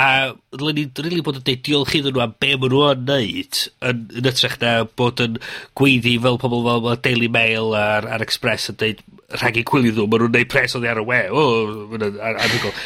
[0.00, 0.08] A
[0.56, 3.62] dylen ni rili bod yn deud diolch iddyn nhw am be maen nhw yn neud
[3.90, 5.38] yn, yn ytrach na bod yn
[5.80, 9.04] gweiddi fel pobl fel, fel Daily Mail a'r, ar Express yn deud
[9.40, 12.76] rhag i gwylio nhw, maen nhw'n neud pres oddi ar y we, o, oh, anhygol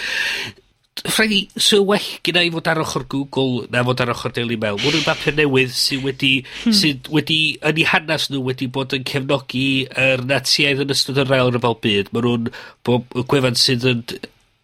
[1.03, 1.41] rhaid i...
[1.59, 4.79] 'Sa well gyda i fod ar ochr Google na fod ar ochr Daily Mail.
[4.83, 6.77] Ma' yn bapur newydd sy wedi, hmm.
[6.77, 11.35] sydd wedi, yn 'u hanas nhw wedi bod yn cefnogi yr Natsïaid yn ystod yr
[11.39, 12.15] ail ryfel byd.
[12.15, 12.49] Ma' nhw'n
[12.87, 14.07] bob gwefan sydd yn,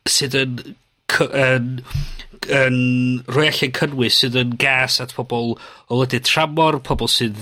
[0.09, 0.57] sydd yn,
[1.11, 1.69] cy, yn,
[2.49, 2.81] yn
[3.29, 7.39] rhoi allan cynnwys sydd yn gas at pobl o lydydd tramor, pobl sydd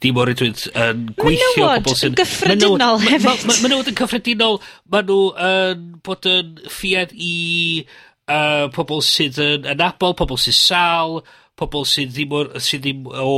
[0.00, 1.52] ddim o rydwyd yn gweithio.
[1.54, 3.48] Menywod pobl sydd, yn gyffredinol hefyd.
[3.60, 7.34] Menywod yn cyffredinol, maen nhw yn bod yn ffiad i
[8.30, 11.20] uh, pobl sydd yn anabol, pobl sydd sal,
[11.60, 13.34] pobl sydd ddim o'r, sydd ddim o,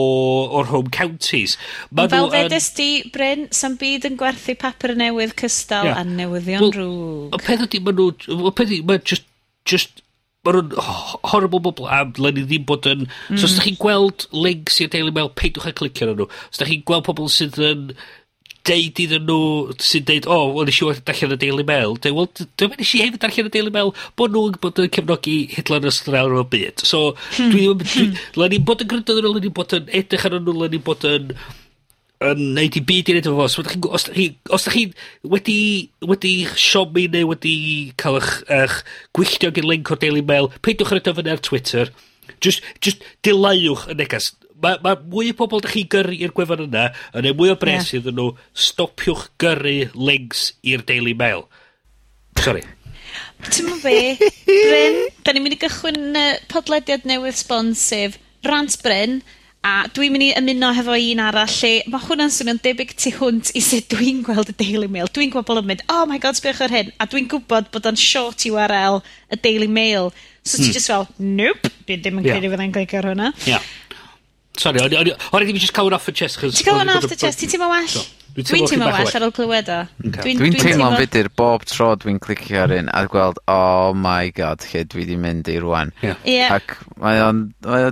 [0.61, 1.57] o'r home counties.
[1.91, 5.99] Ma Fel fedys di, Bryn, sa'n byd yn gwerthu papur newydd cystal yeah.
[5.99, 7.35] a newyddion well, rhwg.
[7.35, 9.27] Y peth ydy, ma nhw, y peth ydy, ma just,
[9.69, 10.05] just,
[10.47, 10.73] ma nhw'n
[11.33, 13.37] horrible bobl, a le ni ddim bod yn, mm.
[13.37, 13.59] so os mm.
[13.59, 16.31] da chi'n gweld links i'r Daily Mail, peidwch a clicio ar nhw.
[16.51, 18.11] Os da chi'n gweld pobl sydd yn, uh,
[18.69, 19.39] deud iddyn nhw,
[19.83, 22.71] sy'n deud, o, oh, wel, nes i wedi darllen y Daily Mail, dweud, wel, dwi'n
[22.71, 25.91] meddwl nes i hefyd darllen y Daily Mail, bod nhw'n bod yn cefnogi Hitler yn
[25.91, 26.85] ystod awr o'r byd.
[26.87, 27.03] So,
[27.39, 27.51] hmm.
[27.55, 28.23] dwi ddim, hmm.
[28.39, 30.83] le ni bod yn gryndo nhw, le ni bod yn edrych ar nhw, le ni
[30.83, 31.35] bod yn
[32.23, 33.49] yn neud i byd i'n edrych efo fo.
[33.51, 34.85] So, chi, os ydych chi, os da chi
[35.35, 35.59] wedi,
[36.07, 37.57] wedi siomi neu wedi
[37.99, 38.79] cael eich, eich
[39.17, 41.91] gwylltio gyda link o'r Daily Mail, peidiwch ar y dyfynu ar Twitter.
[42.43, 46.67] Just, just dilaiwch y negas mae ma mwy o bobl ydych chi gyrru i'r gwefan
[46.69, 46.87] yna,
[47.19, 48.01] yn ei mwy o bres yeah.
[48.01, 48.31] iddyn nhw,
[48.69, 51.47] stopiwch gyrru links i'r Daily Mail.
[52.41, 52.65] Sorry.
[53.43, 59.21] Ti'n mwyn fe, Bryn, da ni'n mynd i gychwyn uh, podlediad newydd sponsif, Rant Bryn,
[59.63, 63.53] a dwi'n mynd i ymuno hefo un arall lle, mae hwnna'n swnio'n debyg tu hwnt
[63.59, 65.11] i sut dwi'n gweld y Daily Mail.
[65.15, 67.87] Dwi'n gweld bod yn mynd, oh my god, sbioch ar hyn, a dwi'n gwybod bod
[67.91, 70.11] o'n short URL y Daily Mail.
[70.43, 70.65] So mm.
[70.65, 70.75] ti hmm.
[70.75, 72.55] just fel, nope, dwi ddim yn credu yeah.
[72.57, 73.31] fydda'n glicio ar hwnna.
[73.47, 73.71] Yeah.
[74.61, 76.41] Sorry, o'n i ddim eisiau cael yn off y chest.
[76.43, 78.03] Ti'n cael yn off the chest, ti'n teimlo well?
[78.37, 79.79] Dwi'n teimlo well ar ôl clywed o.
[80.19, 84.85] Dwi'n teimlo'n fydur bob tro dwi'n clicio ar un a gweld, oh my god, lle
[84.89, 85.93] dwi wedi mynd i rwan.
[86.49, 87.47] Ac mae o'n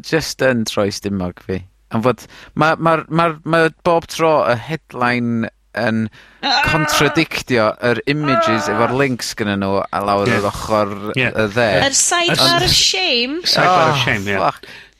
[0.06, 1.62] just yn troi stumog fi.
[1.90, 5.48] Am fod, mae ma, ma, ma bob tro y headline
[5.78, 6.04] yn
[6.42, 6.60] ah!
[6.66, 8.74] contradictio yr images ah!
[8.74, 11.66] efo'r links gyda nhw a lawr yr ochr y dde.
[11.86, 13.42] Yr sidebar of shame.
[13.44, 14.38] Sidebar of ah, shame, ie.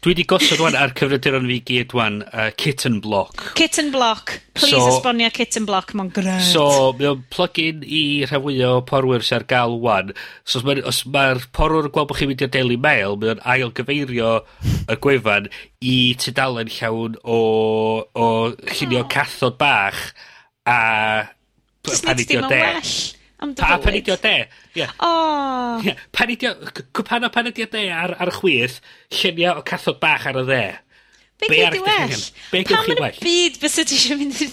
[0.01, 3.43] Dwi wedi gosod wan ar cyfrifiaduron fi gyd wan, uh, Kitten Block.
[3.59, 4.39] Kitten Block.
[4.57, 6.41] Please so, esbonio Kitten Block, mae'n gred.
[6.41, 6.63] So,
[6.97, 10.15] mae o'n plug-in i rhafwyo porwyr sy'n ar gael wan.
[10.49, 13.45] So, os mae'r ma porwyr yn gweld bod chi'n mynd i'r Daily Mail, mae o'n
[13.53, 14.33] ail gyfeirio
[14.89, 15.53] y gwefan
[15.85, 15.95] i
[16.25, 17.41] tydalen llawn o,
[18.09, 18.27] o
[18.57, 19.09] llunio oh.
[19.13, 20.01] cathod bach
[20.65, 20.81] a...
[21.85, 22.95] Just neud dim yn well.
[23.41, 23.73] Am dy fywyd.
[23.73, 24.37] A pan de.
[24.77, 24.87] Ie.
[25.01, 25.11] O!
[25.85, 25.97] Ie.
[26.13, 26.87] Panidio, ydi o...
[26.97, 28.81] Cwpana pan o de ar, ar y chwith,
[29.17, 30.65] llunia o cathod bach ar y dde.
[31.41, 32.25] Be, Be gyd i well?
[32.53, 33.21] Be gyd chi well?
[33.25, 34.53] byd fysa ti eisiau mynd i'r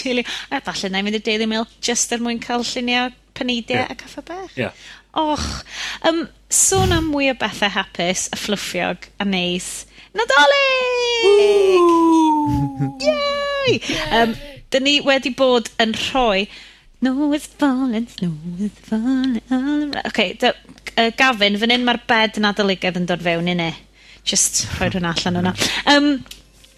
[0.00, 0.24] daily...
[0.50, 3.06] A falle na i mynd i'r daily mail just er mwyn cael llunia
[3.38, 3.92] paneidiau yeah.
[3.94, 4.50] a caffa bach.
[4.56, 4.66] Ie.
[4.66, 4.84] Yeah.
[5.14, 5.44] Och.
[6.02, 9.86] Um, sôn am mwy o bethau hapus, a fflwffiog, a neis.
[10.18, 10.58] Nadolig!
[13.06, 13.78] Yay!
[13.78, 13.78] Yay!
[14.18, 14.34] Um,
[14.74, 16.48] dyn ni wedi bod yn rhoi
[17.04, 19.96] Snow is falling, snow is falling all around.
[20.06, 20.54] Ok, da,
[20.96, 23.66] uh, Gavin, fan hyn mae'r bed yn adolygydd yn dod fewn i ni.
[24.24, 25.52] Just rhoi hwnna allan hwnna.
[25.92, 26.08] Um,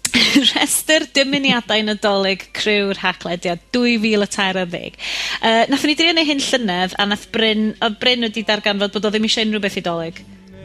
[0.49, 4.99] Rester dymuniadau nadolig cryw'r hachlediad 2013.
[5.39, 9.07] Uh, nathon ni drio neu hyn llynedd a nath Bryn, o Bryn wedi darganfod bod
[9.07, 10.19] o ddim eisiau unrhyw beth i dolyg.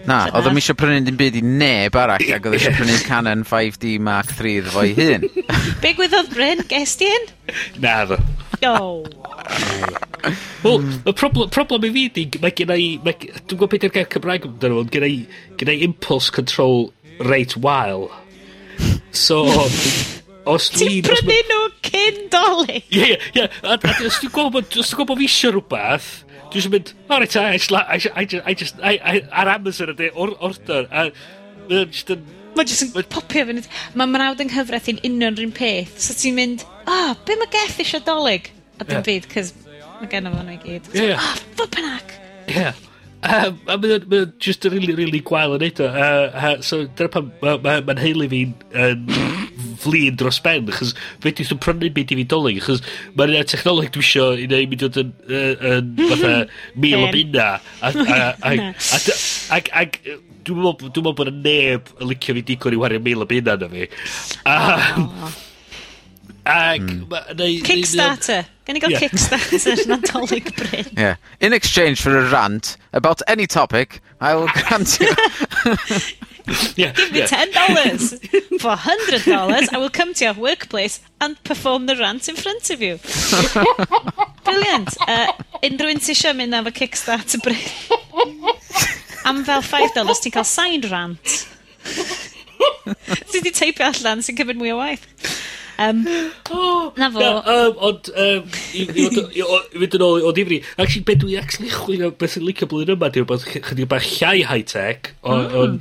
[0.08, 3.44] Na, oedd o'm eisiau prynu dim byd i neb arall ac oedd eisiau prynu Canon
[3.46, 5.26] 5D mark III iddo fo 'i hun.
[5.82, 6.64] Be' gwyddod Bryn?
[6.70, 7.06] Ges ti
[7.82, 8.18] Na, ddo.
[8.66, 9.04] O!
[10.62, 13.80] Wel, y probl- problem i fi 'di mae gen i, mae g- dwi'm gwbo be'
[13.90, 15.16] gair Cymraeg amdano fo ond gen i,
[15.58, 16.90] genna i impulse control
[17.22, 18.08] rate wael.
[19.12, 19.42] So,
[20.46, 21.10] os Ti'n dwi'n...
[21.14, 22.84] os ma- prynu nhw cyn 'Dolig?
[22.90, 23.48] Ie, ie, ie.
[23.66, 26.10] A, a os dwi'n gwybod bod, os dwi'n gweld bod fi eisiau rhywbeth,
[26.52, 29.94] Dwi'n siarad mynd, o reit, I just, I just, I just, I, I, ar Amazon
[29.94, 31.08] ydy, or, order, a
[31.70, 32.26] mae'n just yn...
[32.52, 36.36] Mae'n just yn popio fynd, mae mrawd yng nghyfraith i'n union rhywun peth, so ti'n
[36.36, 38.50] mynd, o, oh, be mae geth eisiau dolyg?
[38.76, 39.06] A dim yeah.
[39.08, 39.54] byd, cys
[40.02, 40.92] mae gen fo fo'n i gyd.
[40.92, 41.06] Ie.
[41.12, 41.22] Yeah.
[41.22, 42.16] O, oh, fypanac!
[42.50, 42.56] Ie.
[42.58, 42.88] Yeah.
[43.22, 45.86] Um, a mae'n ma just yn really, really gwael yn eto.
[45.86, 49.04] Uh, uh, so dyna pan mae'n ma, ma, heili fi'n um,
[49.82, 52.82] flin dros ben, achos fedrith nhw prynu byd i fi dolyg, achos
[53.18, 56.34] mae'n un technoleg dwi isio i neud mynd yn, yn, fatha,
[56.84, 57.48] mil o bunna.
[57.82, 58.02] Ac,
[59.52, 60.02] ac,
[60.42, 63.70] dwi'n meddwl bod y neb yn licio fi digon i wario mil o bunna na
[63.72, 63.88] fi.
[64.42, 65.40] Um, oh.
[66.46, 66.80] Ac...
[66.80, 67.08] Mm.
[67.08, 68.46] Ma, neu, Kickstarter.
[68.66, 69.00] Gen i gael yeah.
[69.00, 70.86] Kickstarter Nadolig Bryn.
[70.96, 71.16] Yeah.
[71.40, 75.08] In exchange for a rant about any topic, I will grant you...
[76.76, 78.60] yeah, Give me $10.
[78.60, 82.82] for $100, I will come to your workplace and perform the rant in front of
[82.82, 82.98] you.
[84.44, 84.96] Brilliant.
[85.06, 85.30] Uh,
[85.62, 87.62] unrhyw un sy'n eisiau mynd am y Kickstarter Bryn?
[89.24, 91.38] Am fel $5, ti'n cael signed rant.
[91.86, 95.06] Ti wedi teipio allan sy'n cymryd mwy o waith.
[95.78, 96.04] Um,
[96.50, 97.20] oh, na fo.
[97.20, 98.44] Na, um, ond, um,
[98.76, 102.36] i, i, i, i fynd yn ôl o ddifri, actually, be dwi'n actually chwilio beth
[102.40, 105.32] yn licio blwyddyn yma, dwi'n bod chydig bach llai high-tech, mm.
[105.32, 105.78] ond on,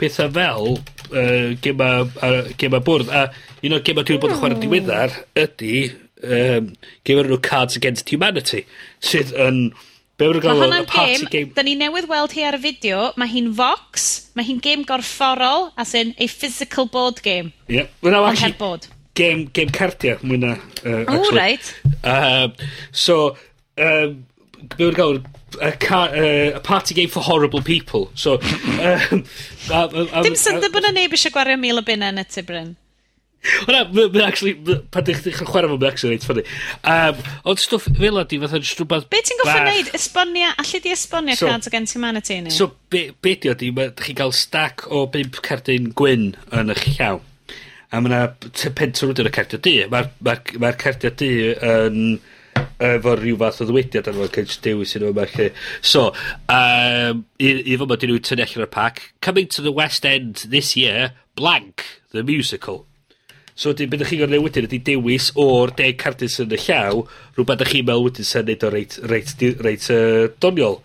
[0.00, 3.26] pethau fel uh, gema, uh, gema bwrdd, a
[3.64, 4.64] un o'r gema dwi'n bod yn chwarae mm.
[4.66, 5.16] diweddar
[5.46, 5.76] ydy
[6.20, 6.72] um,
[7.08, 8.66] gema nhw Cards Against Humanity,
[9.00, 9.70] sydd yn...
[10.20, 11.28] Be mae gael o'n party game...
[11.32, 11.52] game.
[11.56, 15.70] Da ni newydd weld hi ar y fideo, mae hi'n Vox, mae hi'n gêm gorfforol,
[15.80, 17.54] as in a physical board game.
[17.70, 17.78] Ie.
[17.78, 17.94] Yeah.
[18.04, 20.56] Ond her board game, game cardia mwy na...
[20.84, 21.74] Uh, oh, o, right.
[22.04, 22.52] Um,
[22.92, 23.36] so,
[23.78, 24.26] um,
[24.76, 25.22] be mewn gawr,
[25.60, 28.10] a, car, uh, a party game for horrible people.
[28.14, 29.24] So, um,
[29.70, 32.22] a, a, a, Dim syndod uh, bod na neb eisiau gwario mil o bunna yn
[32.22, 32.76] y Bryn.
[33.66, 34.52] Wel, mae'n actually,
[34.92, 36.42] pan ddech chi'n chwarae fo'n actually reit ffynnu.
[36.84, 39.06] Um, ond stwff fel ydi, fatha jyst rhywbeth...
[39.12, 39.88] Be ti'n goffa wneud?
[39.96, 42.52] Esbonia, allu di esbonia so, Cards Against Humanity ni?
[42.52, 46.84] So, be, be di ydi, oeddi, chi'n cael stack o 5 cardyn gwyn yn eich
[46.98, 47.22] llaw
[47.90, 49.72] a mae yna pentol wedyn o cardiau du.
[49.90, 51.30] Mae'r ma, r, ma, r, du
[51.70, 52.20] yn
[52.80, 55.48] efo rhyw fath o ddwydiad arno fo, cynch dewis yn yma lle.
[55.82, 56.10] So,
[56.52, 60.06] um, i, i fod mod i nhw tynnu allan o'r pac, Coming to the West
[60.08, 61.84] End this year, blank,
[62.14, 62.84] the musical.
[63.54, 67.04] So, wedyn, beth chi'n gwneud wedyn ydy dewis o'r deg cardus yn y llaw,
[67.36, 70.80] rhywbeth ydych chi'n meddwl wedyn sy'n neud o reit, reit, reit, reit uh, doniol.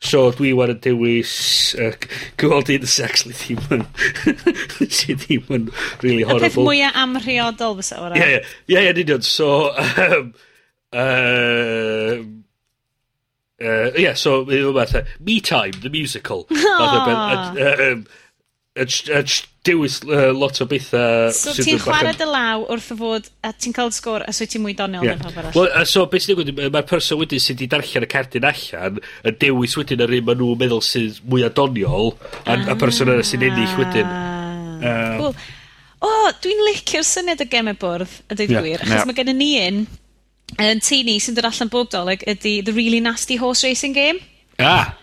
[0.00, 1.32] So dwi wan yn dewis
[1.76, 1.92] uh,
[2.40, 3.82] Gwaldi'n sy'n actually ddim yn
[4.98, 5.66] Sy'n ddim yn
[6.00, 6.46] really horrible.
[6.46, 9.20] Y peth mwyaf amrhiodol fysa o'r Ie, ie, ie, union.
[9.26, 10.32] So, um,
[10.96, 12.16] uh,
[13.60, 16.46] uh, yeah, so, yw yma, me time, the musical.
[16.80, 16.88] Oh.
[16.88, 17.52] Ah.
[18.80, 18.88] Yn
[19.64, 21.30] dewis uh, lot o bethau...
[21.36, 24.62] So ti'n chwarae dy law wrth o fod, a ti'n cael sgôr, a so ti'n
[24.64, 25.18] mwy doniol yeah.
[25.18, 25.56] na pawb arall.
[25.56, 29.38] Well, so, beth sy'n digwydd, mae'r person wedyn sydd wedi darllen y cardyn allan, yn
[29.42, 32.14] dewis wedyn yr un maen nhw'n meddwl sydd mwy adoniol,
[32.46, 34.14] a, a person yna sy'n ennill wedyn.
[34.80, 35.34] Um, cool.
[36.00, 38.64] O, oh, dwi'n licio'r syniad o y bwrdd, y dweud yeah.
[38.64, 39.10] gwir, achos yeah.
[39.10, 39.82] mae gen i ni un,
[40.56, 44.24] yn teini sy'n dod allan bob doleg, ydy The Really Nasty Horse Racing Game.
[44.56, 44.96] Ah!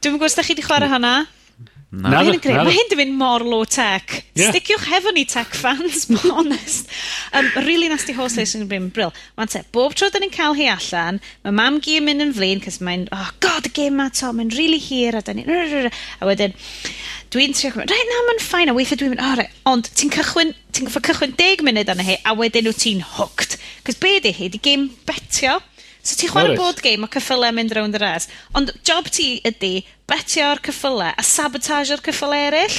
[0.00, 1.12] Dwi'n gwybod os da chi wedi chwarae hwnna.
[1.90, 2.54] Na, mae hyn yn greu.
[2.54, 4.20] Mae hyn yn mynd mor low tech.
[4.38, 4.52] Yeah.
[4.52, 6.92] Sticiwch hefo ni tech fans, mae'n honest.
[7.34, 9.10] Um, really nasty horse racing yn brin bril.
[9.34, 12.34] Mae'n te, bob tro dyn ni'n cael hi allan, mae mam gi yn mynd yn
[12.36, 15.90] flin, cys mae'n, oh god, y game ma to, mae'n really hir, a dyn ni,
[15.90, 16.54] a wedyn,
[17.34, 20.14] dwi'n trio gwybod, rhaid na, mae'n ffain, a weithio dwi'n mynd, oh, right, ond ti'n
[20.14, 23.58] cychwyn, ti'n cychwyn 10 munud arna hi, a wedyn wyt ti'n hooked.
[23.88, 25.58] Cys be di hi, di game betio,
[26.00, 28.28] So ti'n chwarae board game o cyffyle mynd rownd y res.
[28.56, 32.78] Ond job ti ydy betio'r cyffyle a sabotage'r cyffyle eraill.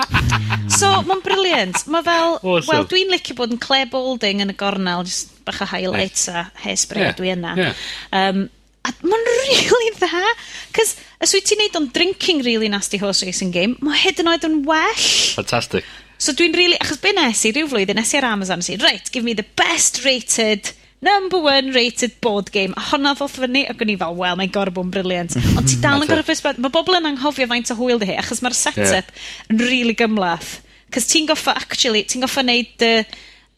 [0.78, 1.84] so, mae'n briliant.
[1.90, 2.68] Mae fel, awesome.
[2.68, 6.44] wel, dwi'n licio bod yn Claire Balding yn y gornel, just bach o highlights a
[6.62, 7.16] hairspray yeah.
[7.18, 7.54] dwi yna.
[7.58, 7.80] Yeah.
[8.18, 8.44] Um,
[8.84, 10.36] a mae'n really dda.
[10.76, 14.30] Cys, os wyt ti'n neud o'n drinking really nasty horse racing game, mae hyd yn
[14.30, 15.08] oed yn well.
[15.38, 15.88] Fantastic.
[16.22, 18.78] So dwi'n really, achos be nes i, rhyw flwyddyn nes i ar Amazon, nes i,
[18.84, 20.70] right, give me the best rated
[21.02, 22.74] number one rated board game.
[22.76, 25.36] A honna ddoth fyny, ac o'n i fel, wel, mae'n gorau bod yn briliant.
[25.58, 28.18] Ond ti dal yn gorau ffysbeth, mae bobl yn anghofio faint o hwyl di hi,
[28.22, 29.28] achos mae'r setup yeah.
[29.50, 30.60] yn rili really gymlath.
[30.94, 32.92] Cos ti'n goffa, actually, ti'n goffa neud y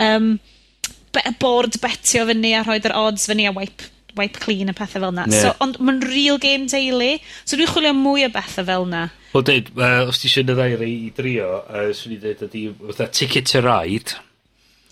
[0.03, 0.37] um,
[1.15, 5.13] be board betio fyny a rhoi'r odds fyny a wipe wipe clean a pethau fel
[5.13, 5.25] na.
[5.27, 5.43] Yeah.
[5.43, 9.09] So, ond mae'n real game daily, so dwi'n chwilio mwy o bethau fel na.
[9.35, 12.69] Wel, dweud, uh, os ti eisiau na ddair i drio, uh, swn i dweud ydi,
[12.93, 14.15] fatha ticket to ride.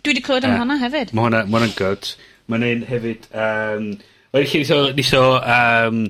[0.02, 1.14] Dwi wedi clywed am uh, hwnna hefyd.
[1.14, 2.10] Mae hwnna'n good.
[2.50, 3.28] Mae'n un hefyd...
[3.32, 3.90] Um,
[4.32, 4.80] Mae'n lle nitho...
[4.98, 5.24] Nitho...
[5.42, 6.06] Um,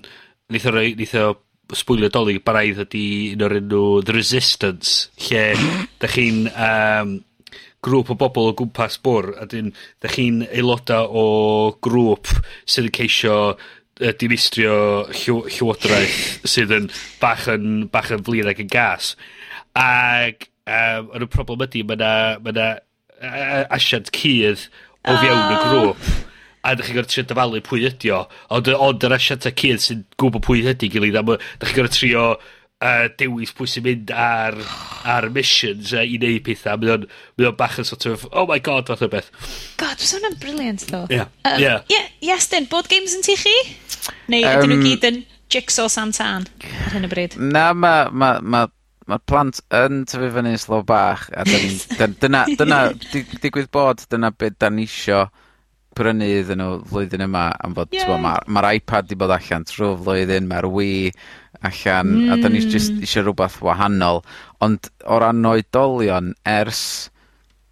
[0.53, 1.27] nitho, roi, nitho
[1.73, 5.45] sbwylio dolyg baraidd ydi un o'r enw The Resistance, lle
[6.03, 7.15] da chi'n um,
[7.83, 9.73] grŵp o bobl o gwmpas bwr, a dyn,
[10.03, 11.25] da chi'n aeloda o
[11.83, 12.31] grŵp
[12.63, 14.77] sydd yn ceisio uh, dinistrio
[15.09, 16.89] llyw, llywodraeth sydd yn
[17.23, 19.15] bach yn, bach yn flin ac yn gas.
[19.79, 22.15] Ac um, yn y problem ydy, mae yna
[22.45, 22.71] ma
[23.73, 24.67] asiant cydd
[25.07, 25.67] o fiewn y ah.
[25.67, 26.11] grŵp.
[26.63, 28.23] A ydych chi'n gorfod trio dyfalu pwy ydi o.
[28.55, 32.27] Ond, ond yr asianta cyd sy'n gwybod pwy ydi gilydd, a ydych chi'n gorfod trio
[32.83, 34.59] uh, dewis pwy sy'n mynd ar,
[35.09, 36.79] ar missions uh, i neud pethau.
[36.83, 39.33] Mae o'n, mae o'n bach yn sort of, oh my god, fath o beth.
[39.81, 41.05] God, fes hwnna'n briliant, ddo.
[41.11, 41.31] Yeah.
[41.43, 41.83] Um, yeah.
[41.93, 42.07] yeah.
[42.33, 43.57] Yes, then, board games yn ti chi?
[44.31, 45.21] Neu um, ydyn nhw gyd yn
[45.53, 46.47] jigsaw Sam Tan
[46.87, 47.37] ar hyn o bryd?
[47.39, 48.65] Na, mae ma, ma, ma
[49.11, 51.79] ma'r plant yn tyfu fyny yn slo bach a dyn, ni'n...
[52.01, 52.79] Dyn- dyna dyna
[53.13, 55.21] di- digwydd bod dyna beth da ni isio
[55.97, 57.91] prynu iddyn nhw flwyddyn yma am fod...
[57.93, 58.17] yeah.
[58.17, 61.03] mae'r ma' iPad 'di bod allan trwy flwyddyn mae'r Wii
[61.69, 62.09] allan...
[62.09, 62.29] mm.
[62.33, 64.19] ...a da ni jyst isio rwbath wahanol,
[64.65, 66.83] ond o ran oedolion ers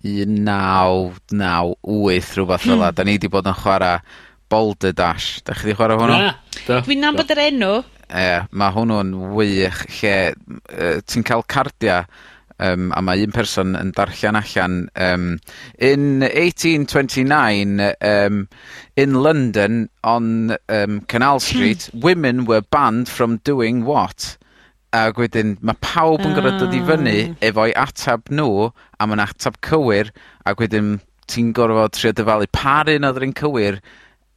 [0.05, 2.97] 1998 rhywbeth fel 'a hmm.
[2.97, 3.97] da ni 'di bod yn chwarae
[4.51, 5.28] Boulder Dash.
[5.47, 6.16] Da chi 'di chwarae hwnnw?
[6.16, 6.20] Na.
[6.66, 6.74] Do.
[6.87, 7.74] Dwi'n nabod yr enw
[8.11, 12.04] e, mae hwnnw'n wych lle uh, ti'n cael cardia
[12.61, 15.38] um, a mae un person yn darllen allan Um,
[15.78, 18.48] in 1829, um,
[18.96, 22.00] in London on um, Canal Street hmm.
[22.00, 24.36] women were banned from doing what?
[24.92, 27.34] A wedyn mae pawb yn gorfod dod i fyny ah.
[27.46, 30.11] efo'i atab nhw a ma'n atab cywir,
[30.42, 30.96] a wedyn
[31.30, 33.78] ti'n gorfod trio dyfalu pa un oedd yr un cywir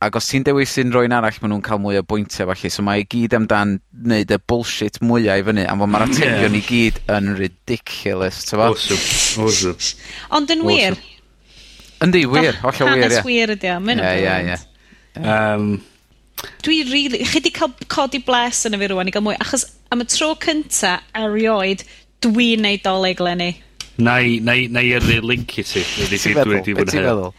[0.04, 2.72] ac os ti'n dewis un rwy'n arall maen nhw'n cael mwy o bwyntiau falle.
[2.74, 6.60] so mae i gyd amdan wneud y bullshit mwya i fyny am fod mae'r atebion
[6.60, 8.74] i gyd yn ridiculous t'mo'?
[8.74, 9.48] Awesome.
[9.48, 9.96] Awesome.
[10.36, 11.00] Ond yn wir.
[12.04, 13.08] Yndi wir, hollol wir ie.
[13.08, 14.62] Hanes wir ydi o, Mae'n hynna'n Ie, ie, ie.
[15.24, 15.68] Um,
[16.64, 16.84] Dwi.
[16.92, 20.04] Really, chi di cael codi bles yn y fi rwan i gael mwy, achos am
[20.04, 21.86] y tro cynta erioed,
[22.26, 23.54] dwi'n neud doleg lenni.
[24.04, 25.84] Na i, na i, na i yrru link i ti.
[25.86, 26.60] Ti'n meddwl?
[26.66, 27.32] Be ti'n meddwl?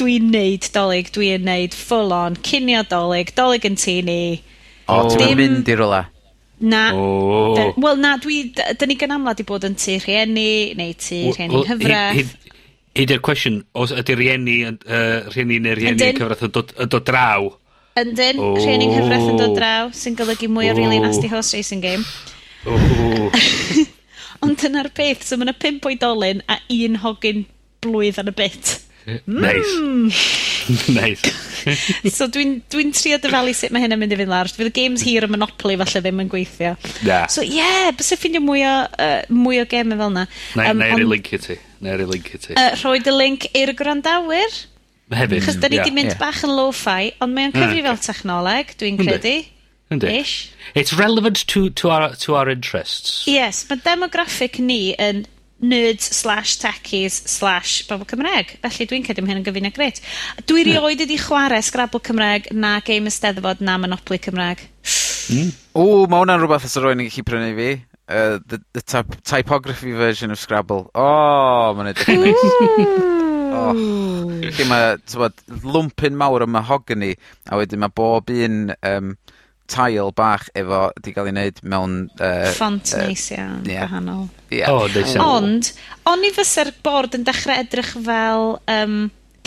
[0.00, 4.22] Dwi'n neud Dolig, dwi'n neud full on cinio Dolig, Dolig yn tŷ ni.
[4.88, 5.36] O, dim...
[5.38, 6.02] mynd i rwla?
[6.62, 6.92] Na.
[6.94, 7.74] Oh.
[7.76, 8.44] Wel, na, dwi...
[8.54, 12.36] Dyn ni gan amla di bod yn tu rhieni, neu tu rhieni hyfraith.
[12.92, 17.48] Hyd i'r cwestiwn, os ydy rhieni, uh, rhieni neu rhieni cyfraith yn dod, dod draw?
[18.00, 18.54] Yndyn, oh.
[18.60, 20.78] rhieni hyfraith yn dod draw, sy'n golygu mwy o oh.
[20.78, 22.04] really nasty horse racing game.
[22.68, 23.32] Oh.
[24.42, 27.44] Ond dyna'r peth, so mae yna pimp oedolyn a un hogyn
[27.82, 28.76] blwydd yn y bit.
[29.26, 29.72] Nice.
[29.76, 30.08] Hmm.
[30.94, 31.32] nice.
[32.16, 34.50] so dwi'n dwi trio dyfalu sut mae hyn yn mynd i fynd lawr.
[34.52, 36.74] Fydd y games hir y Monopoly falle ddim yn gweithio.
[37.06, 37.28] Yeah.
[37.32, 40.26] So ie, yeah, bys y ffindio mwy o, uh, mwy o gemau fel yna.
[40.58, 41.58] Na, um, na i link i ti.
[41.82, 42.54] Na i link i ti.
[42.54, 44.60] Uh, rhoi dy link i'r gwrandawyr.
[45.12, 45.42] Hefyd.
[45.44, 46.20] Chos da ni wedi di mynd yeah.
[46.20, 49.34] bach yn lo-fi, ond mae'n cyfri mm, fel technoleg, dwi'n credu.
[49.92, 50.08] Yndi.
[50.22, 50.36] Ish.
[50.74, 53.26] It's relevant to, to, our, to our interests.
[53.28, 55.26] Yes, mae demographic ni yn
[55.62, 58.56] nerds slash techies slash bobl Cymreg.
[58.64, 60.02] Felly dwi'n credu mae hyn yn gyfyn gyfuniad gret.
[60.50, 64.66] Dwi rioed wedi chwarae Scrabble Cymreg na Game Ysteddfod na Monopoly Cymreg.
[65.30, 65.54] Mm.
[65.78, 67.70] O, mae hwnna'n rhywbeth os rwy'n gallu prynu fi.
[68.10, 70.90] Uh, the, the typ typography version of Scrabble.
[70.94, 73.08] O, oh, mae'n edrych yn neis.
[73.52, 73.76] Oh,
[74.42, 77.12] lle mae, tywed, lwmpyn mawr o mahogany,
[77.52, 79.12] a wedyn mae bob un um,
[79.72, 82.52] tail bach efo 'di gael ei wneud mewn yy...
[82.52, 83.60] Ffont neis iawn.
[83.66, 83.76] Ie.
[83.80, 84.24] Gwahanol.
[84.52, 84.72] Yeah.
[84.72, 85.26] O neis iawn.
[85.26, 85.72] Ond,
[86.12, 88.98] oni fysa'r bord yn dechrau edrych fel um,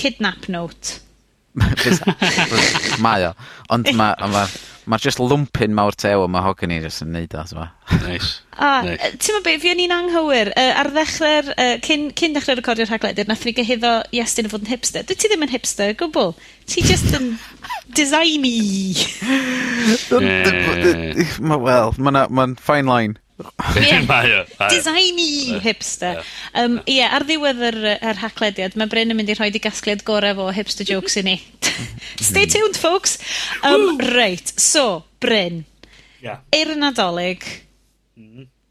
[0.02, 1.02] kidnap note.
[3.06, 3.36] Mae o.
[3.72, 4.16] Ond mae...
[4.34, 4.48] ma'
[4.86, 7.68] Mae'r just lwmpyn mawr tew o hogan i jyst yn neud o t'mo'?
[8.04, 8.28] Neis.
[8.66, 12.92] A yy t'mo' fi o'n i'n anghywir uh, ar ddechrau'r, uh, cyn cyn dechre recordio'r
[12.92, 15.08] rhaglennydd nath ni gyhuddo Iestyn o fod yn hipster.
[15.08, 16.36] Dwi ti ddim yn hipster o gwbwl.
[16.70, 17.34] Ti just yn
[17.98, 18.94] designy.
[21.42, 23.20] Ma' wel, mae'n fine line.
[23.36, 24.06] Yeah.
[24.08, 24.44] mae o.
[24.72, 26.22] Designy hipster.
[26.56, 27.16] Ie, yeah.
[27.18, 30.50] ar ddiwedd yr, yr haclediad, mae Bryn yn mynd i rhoi di gasgliad gorau o
[30.56, 31.36] hipster jokes i ni.
[32.24, 33.18] Stay tuned, folks.
[33.68, 35.66] Um, reit, so, Bryn.
[36.24, 36.46] Yeah.
[36.56, 37.44] Eir yn adolyg,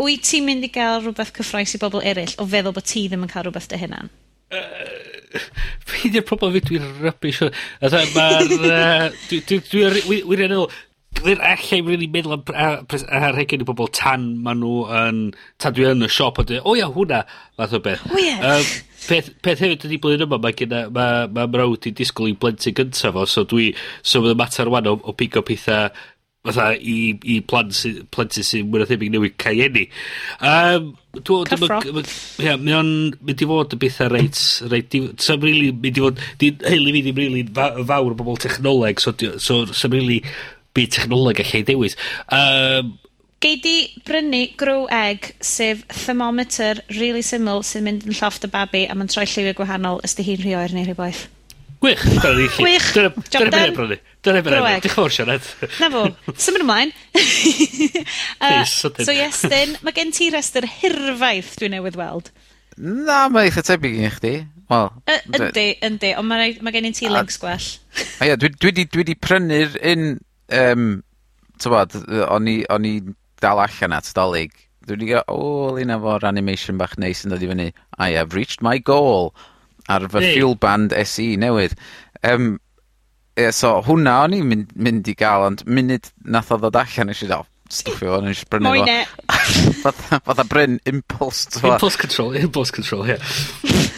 [0.00, 3.26] wyt ti'n mynd i gael rhywbeth cyffroes i bobl eraill o feddwl bod ti ddim
[3.26, 4.10] yn cael rhywbeth dy hunan?
[5.84, 7.44] Fe uh, di'r problem fi, dwi'n rybys.
[8.16, 9.14] Mae'r...
[9.28, 10.72] Dwi'n wirioneddol...
[11.20, 15.20] Dwi'n allai really meddwl am ar rhegyn i bobl tan ma nhw yn...
[15.62, 17.22] Tan dwi yn y siop a dwi, o ia, hwnna,
[17.58, 18.02] fath o beth.
[18.10, 18.34] O ie.
[18.34, 18.72] Um,
[19.06, 22.76] peth, peth hefyd ydy blwyddyn yma, mae gyda, mae, mae mrawd i disgwyl i blentyn
[22.76, 23.70] gyntaf o, so dwi,
[24.02, 25.92] so fydd y mater wan o, o pigo pethau
[26.44, 29.86] fatha i, i plan sy, plentyn sy'n mwyn o thebyg newid caienni.
[30.44, 31.78] Um, dwi, Cyffro.
[32.42, 32.90] Ie, mae o'n
[33.24, 34.42] mynd i fod y bethau reit...
[34.68, 36.20] reit Sa'n rili mynd i fod...
[36.40, 40.20] Di, heili fi ddim rili fawr o bobl technoleg, so, so sa'n rili
[40.74, 41.98] byd technoleg allai dewis.
[42.32, 42.98] Um,
[43.44, 48.86] Gei di brynu grow egg, sef thermometer really syml sy'n mynd yn llofft y babi
[48.88, 51.26] a mae'n troi lliwio gwahanol ysdi hi'n rhoi oer neu rhywbeth.
[51.84, 52.64] Gwych, dyna ni chi.
[52.64, 53.50] Gwych, job done.
[53.50, 53.98] Dyna ni'n brynu.
[54.24, 54.62] Dyna ni'n brynu.
[54.64, 55.50] Diolch fawr, Sianed.
[55.82, 56.04] Na fo,
[56.40, 56.94] symud ymlaen.
[58.48, 62.32] uh, so yes, then, mae gen ti rester hirfaith dwi'n newydd weld.
[62.80, 64.34] Na, mae eitha tebyg i chdi.
[64.72, 64.88] Wel,
[65.28, 67.68] yndi, yndi, ond mae ma gen i ti links gwell.
[68.24, 70.14] A ie, dwi wedi prynu'r un
[70.52, 71.02] um,
[71.62, 71.96] t'mod
[72.28, 72.94] o'n i o'n i
[73.42, 74.52] dal allan at dolyg,
[74.84, 77.70] Dwi 'di o wel un efo'r animation bach neis yn dod i fyny.
[77.96, 79.32] I have reached my goal
[79.88, 80.34] ar fy...
[80.34, 81.76] fuel band SE newydd.
[82.24, 82.58] Um,
[83.40, 87.10] ie so hwnna o'n i'n mynd mynd i gael, ond munud nath o ddod allan
[87.10, 88.74] nesh i feddwl stwffio fo nesh i brynu fo.
[88.74, 89.00] Moyn e.
[89.84, 91.74] fatha, fatha bryn impulse t'mo'.
[91.74, 93.16] Impulse control, impulse control ie.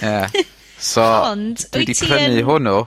[0.06, 0.46] Ie.
[0.78, 2.84] So, Ond, dwi 'di prynu hwnnw.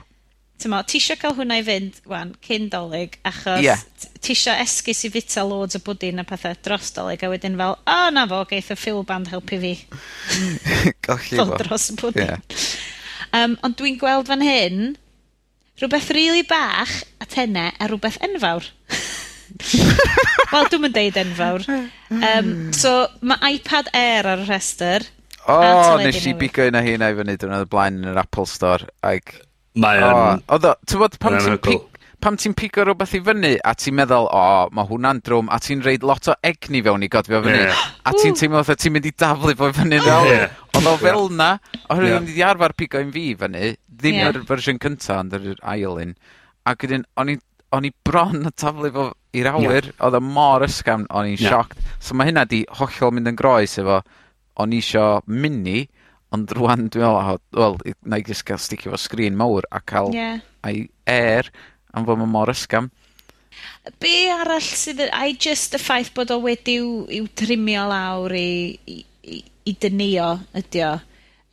[0.60, 3.80] Tymo, ti isio cael hwnna i fynd, wan, cyn dolyg, achos yeah.
[4.20, 7.78] ti isio esgus i fita loads o bwdin a pethau dros dolyg, a wedyn fel,
[7.80, 9.74] o, na fo, geith y Phil Band helpu fi.
[11.06, 11.46] Golli fo.
[11.62, 12.34] dros y bwdin.
[12.34, 12.66] Yeah.
[13.30, 14.82] Um, ond dwi'n gweld fan hyn,
[15.80, 16.92] rhywbeth rili really bach
[17.22, 18.68] a tenne a rhywbeth enfawr.
[20.52, 21.64] Wel, dwi'n mynd deud enfawr.
[22.10, 25.08] Um, so, mae iPad Air ar y rhestr.
[25.46, 28.20] O, oh, nes i bigo un o hynna i fyny dwi'n oedd blaen yn yr
[28.20, 28.90] Apple Store.
[29.06, 29.32] Ag
[29.78, 30.44] Mae o, yn...
[30.56, 33.96] Oedd o, ti'n bod, pam ti'n pic, pam ti'n pigo rhywbeth i fyny a ti'n
[34.00, 37.42] meddwl, o, oh, mae hwnna'n drwm, a ti'n reid lot o egni fewn i godfio
[37.44, 37.84] fyny, yeah.
[38.04, 40.26] a ti'n teimlo fatha ti'n mynd i daflu fo i fyny fel.
[40.30, 40.56] Yeah.
[40.74, 41.52] Oedd o fel na,
[41.86, 42.18] oherwydd yeah.
[42.18, 44.32] o'n i wedi arfer pigo un fi fyny, ddim yeah.
[44.34, 46.18] yr fersiwn cynta, ond yr ail un,
[46.70, 47.38] ac wedyn, o'n i
[47.76, 49.04] o'n i bron y taflu fo
[49.38, 49.98] i'r awyr, yeah.
[50.06, 51.52] oedd o mor ysgafn, o'n i'n yeah.
[51.54, 51.78] sioct.
[52.02, 54.00] So mae hynna di hollol mynd yn groes efo,
[54.60, 55.84] o'n i isio mini,
[56.34, 57.76] Ond rwan dwi'n meddwl, oh, wel,
[58.06, 60.38] na i jyst gael sticio fo sgrin mawr a cael yeah.
[60.66, 61.50] a'i air
[61.94, 62.90] am fod mae'n mor ysgam.
[63.98, 65.02] Be arall sydd...
[65.10, 70.32] I just y ffaith bod o wedi'w i'w trimio lawr i, i, i, i dynio
[70.60, 70.92] ydi o,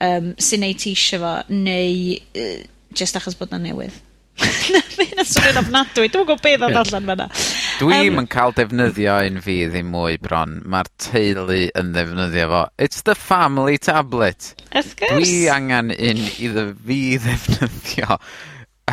[0.06, 2.60] um, sy'n neud ti isio fo, neu uh,
[2.94, 4.04] just achos bod na newydd.
[4.74, 6.12] na, mae'n swnio'n ofnadwy.
[6.14, 7.28] Dwi'n gwybod beth oedd allan fyna.
[7.78, 10.58] Dwi'm um, yn cael defnyddio un fi ddim mwy bron.
[10.72, 12.62] Mae'r teulu yn ddefnyddio fo.
[12.82, 14.54] It's the family tablet.
[14.72, 15.20] Of course.
[15.22, 18.18] Dwi angen un iddo fi ddefnyddio.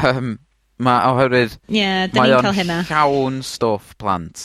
[0.05, 0.35] Um,
[0.83, 1.57] mae oherwydd...
[1.71, 2.81] Ie, yeah, da ni'n cael hynna.
[2.83, 4.45] Mae o'n llawn stwff plant.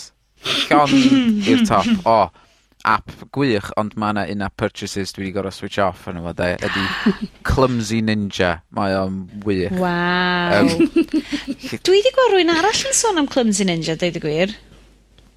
[0.70, 0.96] Llawn
[1.44, 1.90] i'r top.
[2.06, 2.49] O, oh,
[2.88, 6.34] app gwych, ond mae yna un app purchases dwi wedi gorau switch off yn fo
[6.36, 6.86] 'de ydi
[7.50, 8.60] Clumsy Ninja.
[8.76, 9.76] Mae o'n wych.
[9.82, 10.70] Waw.
[10.70, 10.90] Yym.
[11.86, 14.56] Dwi wedi gweld rwy'n arall yn sôn am Clumsy Ninja dweud y gwir.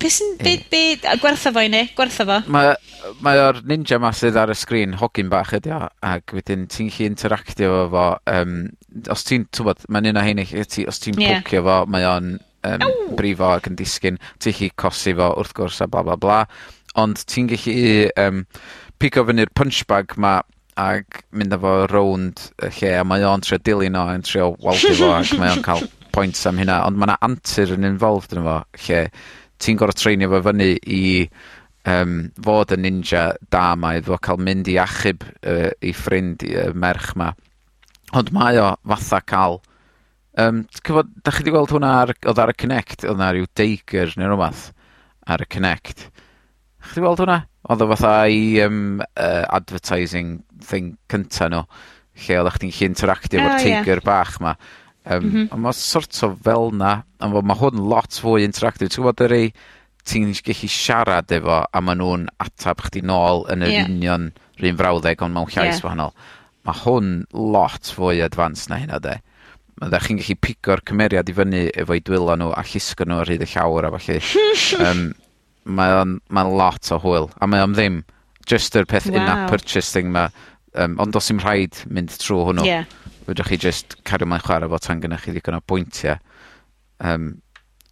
[0.02, 0.68] Be' sy'n be' mm.
[0.70, 2.38] be' a gwertha fo i ni, gwertha fo.
[2.50, 2.72] Ma'
[3.22, 6.90] mae o'r ninja 'ma sydd ar y sgrin, hogyn bach ydi o, ac wedyn ti'n
[6.90, 8.56] gallu interactio efo fo Um,
[9.10, 11.18] os ti'n t'wbod mae'n un o heini lle ti os ti'n...
[11.20, 11.38] Ie.
[11.42, 12.34] ...pwcio fo mae o'n
[12.68, 12.84] um,
[13.18, 16.42] brifo ac yn disgyn, ti'n 'llu cosi fo wrth gwrs a bla bla bla.
[17.00, 17.76] Ond ti'n gallu
[18.08, 18.42] yym
[19.00, 20.40] pigo fyny'r punch bag 'ma
[20.82, 24.52] ac mynd â fo rownd y lle a mae o'n trio dilyn o yn trio
[24.64, 28.34] waldio fo ac mae o'n cael points am hynna, ond mae yna antur yn involved
[28.36, 29.02] yn fo lle
[29.62, 31.02] ti'n gor'o' treinio fo fyny i
[31.88, 36.44] um, fod yn ninja da 'ma iddo fo cael mynd i achub uh, 'i ffrind
[36.48, 37.32] i uh, merch 'ma.
[38.18, 39.60] Ond mae o fatha cael
[40.38, 42.14] um, cyfod, da chi 'di gweld hwnna ar...
[42.28, 44.68] oedd ar y Connect oedd 'na ryw deiger neu rhywbeth
[45.32, 46.08] ar y Connect
[46.92, 47.40] Chi 'di weld hwnna?
[47.72, 51.64] Oedd o fatha i um, uh, advertising thing cynta nhw,
[52.26, 53.40] lle oddach chdi'n gallu interactio...
[53.40, 53.52] Ah, o ie.
[53.56, 54.56] ...efo'r teigr bach 'ma
[55.04, 55.48] Um, mm -hmm.
[55.50, 59.32] Ond mae sort of fel 'na ond mae hwn lot fwy interactive Ti'n gwybod yr
[59.34, 59.48] ei,
[60.06, 63.72] ti'n gallu siarad efo a maen nhw'n atab chdi nôl yn yr...
[63.72, 63.82] Ie.
[63.88, 64.30] ...union
[64.60, 65.80] rhywun frawddeg ond mewn llais...
[65.80, 65.82] Ie.
[65.82, 66.14] ...wahanol.
[66.62, 69.16] Mae hwn lot fwy advanced na hynna 'de.
[69.80, 73.34] Mae 'dach chi'n gallu pigo'r cymeriad i fyny efo'i dwylo nhw a llusgo nhw ar
[73.34, 74.20] hyd y llawr a falle.
[74.86, 75.04] um,
[75.64, 78.02] mae o'n ma'n lot o hwyl, a mae o'n ddim.
[78.48, 79.20] Just yr peth wow.
[79.20, 80.28] in-app purchase thing 'ma,
[80.74, 82.64] Um, ond os 'im rhaid mynd trwy hwnnw.
[82.64, 82.84] Ie.
[83.26, 86.16] fydwch chi just cario mlaen chwarae fo tan gynnach chi ddigon o bwyntiau.
[87.04, 87.26] Um,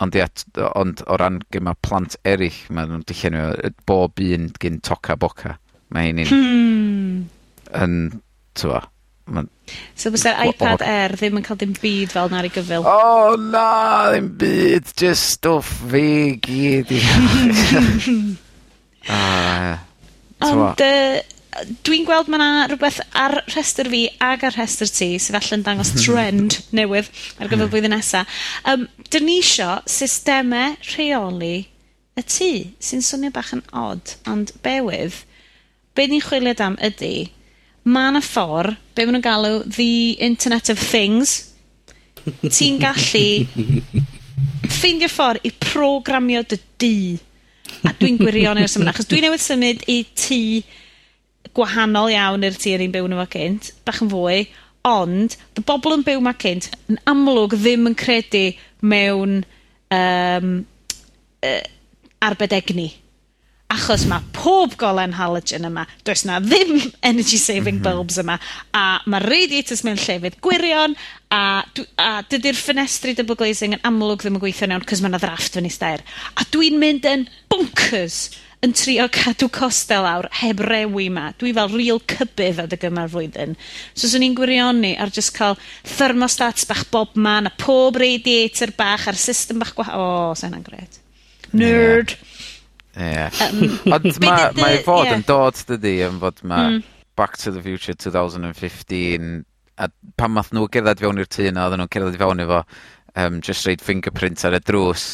[0.01, 4.49] ond ia t- ond o ran gema plant erill, mae nhw'n dullenwi yy bob un
[4.65, 5.59] gyn Toca Boca.
[5.93, 6.33] Ma' 'heini'n...
[6.33, 7.21] Hmm.
[7.85, 7.95] ...yn
[8.57, 8.81] t'mo'
[9.35, 9.49] ma'n...
[9.99, 12.87] So bysa'r iPad Air ddim yn cael dim byd fel na'r 'i gyfyl?
[12.87, 13.67] O oh, na
[14.13, 16.07] ddim byd, just stwff fi
[16.47, 16.99] gyd i
[19.11, 19.21] A
[20.41, 21.21] Ond yy
[21.85, 25.91] dwi'n gweld ma' 'na rwbeth ar rhestr fi ag ar rhestr ti sydd allan dangos
[25.99, 27.73] trend newydd ar gyfer hmm.
[27.73, 28.23] blwyddyn nesa.
[28.71, 31.67] Um, 'dyn ni isio systemau rheoli
[32.17, 32.53] y tŷ,
[32.87, 35.19] sy'n swnio bach yn odd, ond bewydd,
[35.95, 37.31] be' ni'n chwilio am ydy,
[37.89, 41.37] mae yna ffor, be' maen nhw'n galw the Internet of Things,
[42.45, 43.25] ti'n gallu
[44.71, 46.95] ffeindio ffor i programio dy dŷ,
[47.89, 50.41] a dwi'n gwirionedd symud, achos dwi newydd symud i tŷ
[51.57, 54.43] gwahanol iawn i'r tŷ o'n i'n byw yno cynt, bach yn fwy,
[54.87, 58.47] ond, y bobl yn byw 'ma cynt, yn amlwg ddim yn credu
[58.81, 59.41] mewn,
[59.97, 60.53] um,
[61.45, 61.63] uh,
[62.25, 62.91] arbedegni
[63.71, 66.77] achos mae pob golen halogen yma, does na ddim
[67.11, 67.97] energy saving mm -hmm.
[68.03, 68.39] bulbs yma,
[68.75, 70.97] a mae radiators mewn llefydd gwirion,
[71.31, 71.63] a,
[71.97, 75.59] a dydy'r ffenestri double glazing yn amlwg ddim yn gweithio'n iawn, cos mae yna ddrafft
[75.59, 76.05] fyny stair.
[76.35, 81.31] A dwi'n mynd yn bunkers yn trio cadw costel awr heb rewi ma.
[81.41, 83.55] Dwi fel real cybydd adeg yma'r flwyddyn.
[83.95, 85.57] So, swn i'n gwirioni ar just cael
[85.97, 90.03] thermostats bach bob man, a pob radiator bach, a'r system bach gwahanol.
[90.03, 91.01] O, oh, sa'n gret.
[91.57, 92.13] Nerd.
[92.13, 92.30] Yeah.
[92.97, 93.27] Ie.
[93.47, 93.61] Um,
[93.95, 95.19] Ond mae ma i fod yeah.
[95.19, 96.83] yn dod, dydy, yn fod mae mm.
[97.19, 99.45] Back to the Future 2015,
[99.77, 102.63] a pan math nhw gerdded fewn i'r tŷ na, oedden nhw'n cerdded fewn efo
[103.21, 105.09] um, just reid fingerprint ar y drws.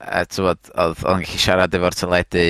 [0.00, 2.44] A tywod, oedd o'n gallu siarad efo'r teledu.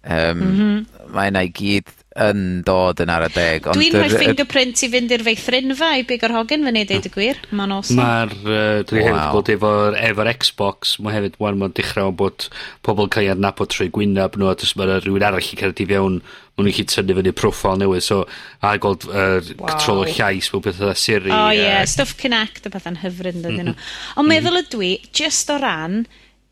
[0.00, 1.10] Um, mm -hmm.
[1.16, 3.66] Mae yna i gyd yn dod yn ar y deg.
[3.70, 7.38] Dwi'n rhoi fingerprint i fynd i'r feithrinfa i big o'r hogan fyny, deud y gwir.
[7.54, 8.02] Mae'n awesome.
[8.02, 9.06] Mae'r, uh, dwi wow.
[9.06, 12.48] hefyd bod efo'r efo Xbox, mae hefyd wan mae'n dechrau o'n bod
[12.86, 15.74] pobl yn cael ei adnabod trwy gwynaf nhw, a dys mae rhywun arall i cael
[15.76, 16.16] ei fewn,
[16.58, 18.24] maen nhw'n gallu tynnu fyny profil newydd, so
[18.66, 19.68] a gweld uh, wow.
[19.68, 21.30] control o llais, mae'n pethau Siri.
[21.30, 21.84] O oh, ie, yeah.
[21.90, 23.76] Stuff Connect, a bethau'n hyfryd yn dydyn nhw.
[23.76, 23.94] Mhm.
[24.16, 24.34] Ond mhm.
[24.34, 26.02] meddwl ydw i, just o ran,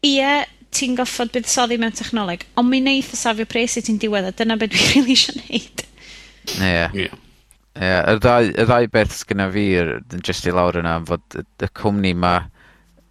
[0.06, 0.38] ie,
[0.74, 4.34] ti'n goffod buddsoddi mewn technoleg, ond mi wneith y safio pres i ti'n diwedd, a
[4.36, 5.84] dyna beth dwi'n rili eisiau gwneud.
[6.58, 6.68] Ie.
[6.68, 6.94] Yeah.
[6.94, 7.08] Ie.
[7.78, 11.44] Yeah, y, ddau, y ddau beth sgyna fi yn just i lawr yna, fod y,
[11.62, 12.34] y cwmni ma,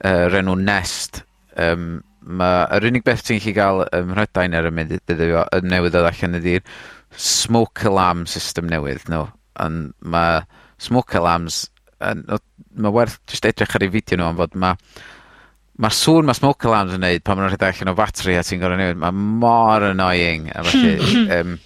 [0.03, 1.21] uh, renw Nest,
[1.55, 5.95] um, ma, yr unig beth ti'n chi gael ym Mhrydain ar y mynd y newydd
[5.95, 6.65] o allan ydy'r
[7.15, 9.23] smoke alarm system newydd No.
[9.23, 9.33] No.
[9.57, 10.41] Mae
[10.83, 11.63] smoke alarms,
[12.03, 12.25] yn,
[12.77, 14.75] mae werth just edrych ar ei fideo nhw, am fod mae
[15.83, 18.43] mae'r sŵn mae smoke alarms yn neud pan ma' nw'n rhedeg allan o batri a
[18.45, 19.13] ti'n gorau newid mae
[19.43, 21.35] mor annoying a hmm, felly hmm.
[21.37, 21.59] um,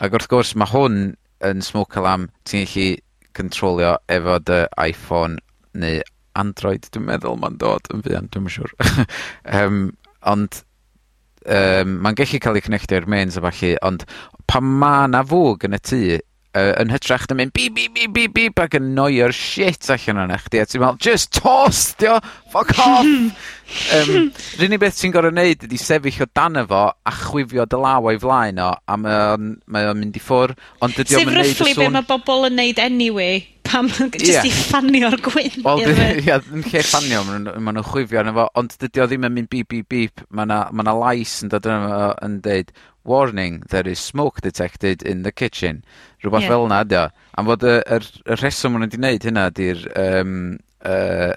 [0.00, 0.98] ac wrth gwrs mae hwn
[1.50, 2.88] yn smoke alarm ti'n gallu
[3.36, 5.38] controlio efo dy Iphone
[5.80, 6.00] neu
[6.40, 8.74] Android dwi'n meddwl mae'n dod yn fuan dwi'n yn siŵr.
[9.60, 9.78] Um,
[10.30, 10.60] ond
[11.44, 14.04] um, mae'n gallu cael ei connectio i'r mains a falle, ond
[14.50, 16.02] pan ma' 'na fwg yn y tŷ
[16.54, 20.24] uh, yn hytrach na mynd bip, bip, bip, bip, bip, ac yn noio'r shit allan
[20.24, 22.18] onoch chdi a ti'n meddwl, just toast, dio,
[22.52, 23.06] fuck off.
[23.96, 24.10] um,
[24.58, 28.10] yr unig beth ti'n gorau neud ydi sefyll o dan efo a chwifio dy law
[28.10, 31.40] o'i flaen o a mae o'n mae o'n mynd i ffwr' ond dydi o'm yn
[31.40, 31.56] neud y sŵn...
[31.56, 33.40] Sef roughly be' ma' yn neud anyway
[33.70, 35.62] pam just jyst i ffanio'r gwyn.
[35.64, 39.06] Wel ia yn lle ffanio maen nw'n ma' nw'n chwifio arno fo ond dydy o
[39.10, 42.40] ddim yn mynd bîp bîp bîp Mae 'na ma' 'na lais yn dod yno yn
[42.44, 42.72] deud
[43.04, 45.84] warning there is smoke detected in the kitchen.
[46.22, 47.04] Rhywbeth Rwbath fel yna, ydy o.
[47.38, 50.34] Am fod y y, y rheswm ma' nw 'di neud hynna ydy'r um,
[50.86, 51.32] uh,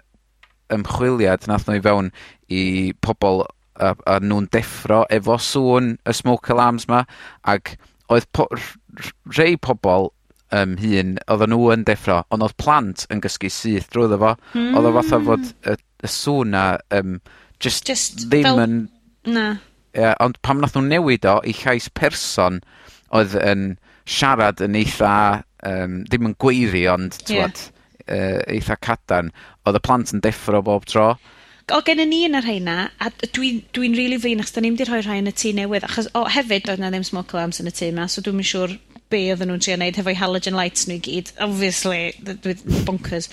[0.73, 2.11] ymchwiliad nath nhw i fewn
[2.53, 2.63] i
[3.05, 3.45] pobl
[3.81, 7.03] a a nhw'n deffro efo sŵn y smoke alarms 'ma
[7.55, 7.75] ac
[8.13, 10.11] oedd po- rh- rh- rhei pobol
[10.53, 14.35] yym hŷn oddan nw yn deffro ond oedd plant yn gysgu syth drwyddo fo.
[14.53, 14.75] mm.
[14.77, 15.29] oedd o fatha mm.
[15.29, 16.65] fod y y sŵn 'na
[16.99, 17.19] um,
[17.59, 18.63] just, just ddim fel...
[18.65, 18.75] yn...
[19.33, 19.45] Na.
[19.93, 22.61] Ie, ond pam nath nw newid o i llais person
[23.13, 23.75] oedd yn
[24.09, 25.15] siarad yn eitha
[25.67, 27.61] um, ddim yn gweiri ond t'mod...
[27.61, 27.69] yeah.
[28.07, 29.31] uh, eitha cadarn,
[29.67, 31.13] oedd y plant yn deffro bob tro.
[31.71, 34.75] O' gen i ni yn yr rheina, a dwi'n dwi really flin achos da ni'n
[34.75, 37.61] 'di rhoi rhai yn y tŷ newydd achos o hefyd doedd 'na ddim smoke alarms
[37.63, 38.73] yn y tŷ 'ma so dwi'n yn siŵr
[39.13, 41.31] be' oedden nhw'n trio neud hefo'i halogen lights nhw i gyd.
[41.45, 43.29] Obviously dwi'n bonkers.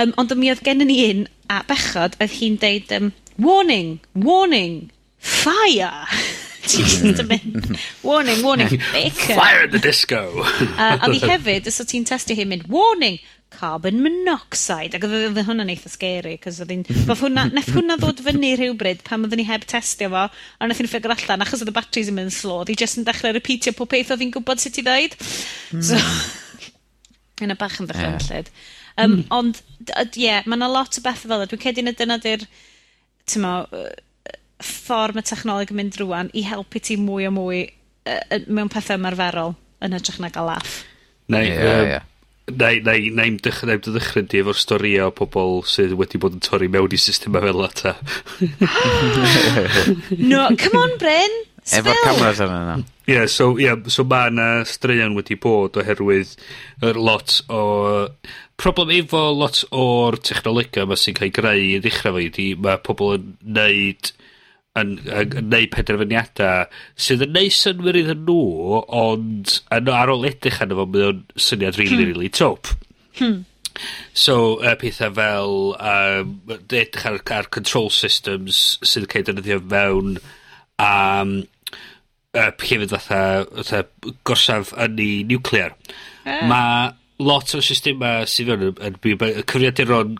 [0.00, 3.98] Um, ond mi oedd gen i ni un a bechod oedd hi'n deud um, warning
[4.14, 4.88] warning
[5.24, 5.92] fire!
[6.64, 7.66] Ti jyst yn mynd,
[8.00, 9.36] warning, warning, bacon.
[9.36, 10.20] Fire in the disco!
[10.40, 13.18] uh, a fi hefyd, os o ti'n testio hi'n mynd, warning,
[13.52, 14.96] carbon monoxide.
[14.96, 16.86] Ac oedd hwnna'n eitha scary, cos oedd hi'n...
[17.10, 20.88] hwnna, nath hwnna ddod fyny rhywbryd pan oedden ni heb testio fo, a nath hi'n
[20.90, 23.74] ffigur allan, achos oedd y batteries yn mynd slow, oedd hi jyst yn dechrau repeatio
[23.76, 25.18] pob peth oedd hi'n gwybod sut i ddweud.
[25.76, 25.84] Mm.
[25.84, 27.44] So, hmm.
[27.44, 28.48] yna bach yn ddychrynllid.
[28.48, 28.72] Yeah.
[29.04, 29.22] Um, mm.
[29.34, 31.50] Ond, ie, yeah, mae yna lot o bethau fel yna.
[31.50, 32.48] Dwi'n cedi na dyna di'r,
[33.28, 33.48] ti'n
[34.64, 37.62] ffordd mae technoleg yn mynd rwan i helpu ti mwy o mwy
[38.08, 39.54] uh, mewn pethau ymarferol
[39.84, 40.82] yn hytrach na gael laff.
[41.32, 42.10] Neu, yeah, um, yeah.
[42.44, 46.44] Neu, neu, neu ddechrau neu, ddechrau di efo'r stori o pobl sydd wedi bod yn
[46.44, 47.94] torri mewn i system fel ata.
[50.32, 51.38] no, come on Bryn!
[51.64, 52.74] Efo'r cameras yna yna.
[53.04, 56.34] Ie, yeah, so, yeah, so mae yna straeon wedi bod oherwydd
[56.84, 57.62] er lot o...
[58.60, 62.50] Problem efo lot o'r technolegau yma sy'n cael ei greu i ddechrau fo i di,
[62.60, 64.12] mae pobl yn neud
[64.80, 66.68] yn, yn, yn neud penderfyniadau
[67.06, 71.24] sydd yn neud synwyr iddyn nhw, ond yn ar ôl edrych arno fo, mae o'n
[71.38, 72.12] syniad really, hmm.
[72.12, 72.72] really top.
[73.20, 73.44] Hmm.
[74.14, 80.18] So, uh, pethau fel um, edrych ar, ar control systems sydd yn cael defnyddio mewn
[80.82, 81.32] um,
[82.34, 83.22] uh, hefyd fatha,
[83.62, 83.84] fatha
[84.26, 85.74] gorsaf yn ei nuclear.
[86.24, 86.34] Eh.
[86.34, 86.44] Ah.
[86.50, 86.92] Mae
[87.22, 90.16] lot o systema sydd yn, yn byw, y cyfriaduron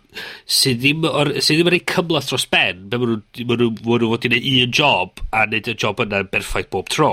[0.47, 3.71] sydd ddim, or, sydd ddim yn ei cymlaeth dros ben, be maen nhw'n maen nhw,
[3.83, 7.13] ma nhw fod i wneud un job a wneud y job yna'n berffaith bob tro.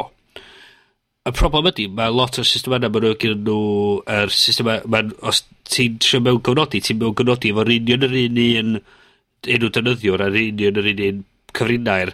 [1.26, 3.64] Y problem ydy, mae lot o'r system yna, maen nhw gyda nhw,
[4.18, 5.02] er system yna,
[5.32, 8.76] os ti'n trio mewn gyfnodi, ti'n mewn gyfnodi efo'r union yr un un
[9.56, 11.24] enw dynyddiwr a'r union yr un un
[11.58, 12.14] cyfrinair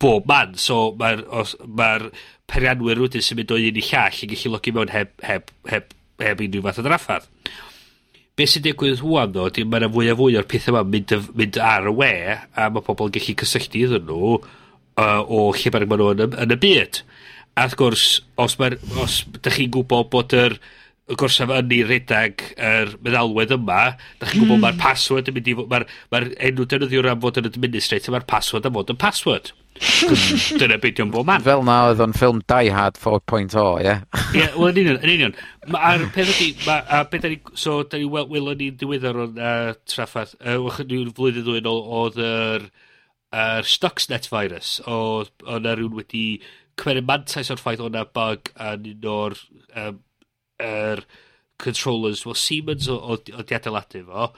[0.00, 0.52] bob man.
[0.60, 1.24] So mae'r
[1.64, 2.10] ma, r,
[2.50, 5.96] perianwyr wedyn sy'n mynd o un i llall yn gallu logi mewn heb, heb, heb
[6.24, 7.28] heb unrhyw fath o draffarth.
[8.38, 11.60] Be sy'n digwydd hwan ddo, di mae'n fwy a fwy o'r pethau yma mynd, mynd
[11.60, 15.90] ar y we, a mae pobl yn gallu cysylltu iddyn nhw uh, o lle bynnag
[15.90, 17.00] maen nhw yn, yn, y byd.
[17.58, 18.04] A wrth gwrs,
[18.40, 20.56] os, mae, os da chi'n gwybod bod yr
[21.10, 23.80] y gorsaf yn ei redag yr meddalwedd yma,
[24.20, 24.66] da chi'n gwybod mm.
[24.66, 28.28] mae'r password yn mynd i fod, mae'r ma enw defnyddiwr am fod yn administrator, mae'r
[28.30, 29.50] password am fod yn password.
[30.60, 31.42] Dyna beth yw'n bob man.
[31.44, 33.94] Fel na oedd o'n ffilm Die Hard 4.0, ie?
[34.36, 35.36] Ie, wel, yn union, yn union.
[35.70, 39.20] Ma, a'r peth ydi, ma, a beth ni, so, da ni wel, welon ni'n diweddar
[39.24, 45.32] o'n uh, traffath, uh, wach ni'n flwyddyn ddwy'n ôl, oedd yr uh, Stuxnet virus, oedd
[45.46, 46.24] yna rhywun wedi
[46.80, 49.38] cymryd mantais o'r ffaith o'na bug yn un o'r
[49.84, 50.00] um,
[50.60, 51.04] er
[51.60, 54.30] controllers, well, Siemens oedd di adeiladu fo,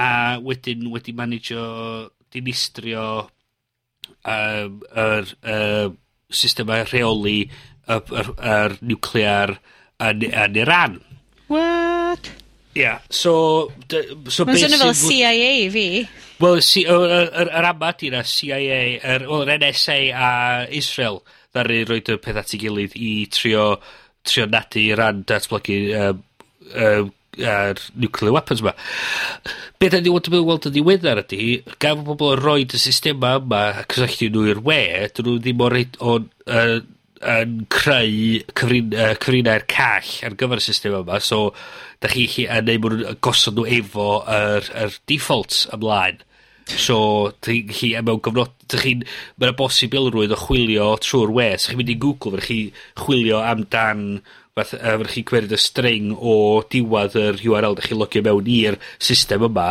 [0.00, 0.08] a
[0.44, 1.68] wedyn wedi manage o
[2.32, 3.04] dinistrio
[4.24, 5.96] um, yr um,
[6.30, 7.40] systemau rheoli
[7.90, 9.56] yr, yr nuclear
[10.00, 11.00] yn, yn Iran.
[11.50, 12.30] What?
[12.76, 13.72] Ia, yeah, so...
[14.30, 15.86] so Mae'n swnio fel CIA i fi.
[16.40, 20.30] Wel, yr ama di na CIA, yr er, NSA a
[20.78, 23.64] Israel ddaru roed y peth at ei gilydd i trio,
[24.26, 26.22] trio nadu Iran datblygu um,
[26.70, 28.74] um, a'r nuclear weapons yma.
[29.80, 31.50] Be da ni wedi bod yn weld yn ddiweddar ydy,
[31.82, 34.80] gan fod pobl yn rhoi y systema yma a cysylltu nhw i'r we,
[35.14, 36.80] dyn nhw ddim o'r reid o'n uh,
[37.30, 41.50] yn creu cyfrin, uh, cyfrinau'r call ar gyfer y system yma, so
[42.00, 46.24] da chi chi yn neud mwyn gosod nhw efo yr, yr defaults ymlaen.
[46.70, 49.00] So, chi, chi mewn gyfnod, chi'n,
[49.42, 52.58] mae'n bosib ilrwydd o chwilio trwy'r we, so chi'n mynd i Google, fe chi
[53.00, 54.04] chwilio amdan
[54.58, 56.34] fath uh, fyddwch chi'n cymryd y string o
[56.72, 59.68] diwad yr URL 'dych chi'n logio mewn i'r system yma,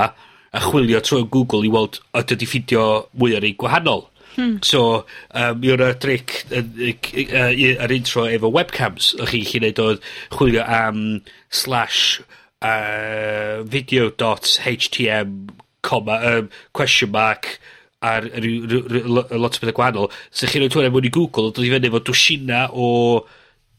[0.49, 2.85] a chwilio trwy Google i weld ydy i 'di ffindio
[3.19, 4.07] mwy o'r ei gwahanol.
[4.35, 4.59] Hmm.
[4.63, 9.65] So um, mi o' 'na dric yn yy yr intro efo webcams o'ch chi'n gellu
[9.65, 10.05] neud oedd
[10.35, 11.01] chwilio am
[11.49, 12.21] slash
[12.61, 15.35] uh, video.htm
[15.81, 17.57] comma um, question mark
[18.01, 20.09] ar ryw, ryw, ryw, lot o bethau gwahanol.
[20.31, 22.87] So chi'n rhoi twyna mewn i Google, dod i fyny efo dwsina o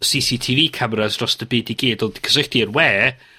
[0.00, 2.90] CCTV cameras dros y byd i gyd, ond cysylltu i'r we,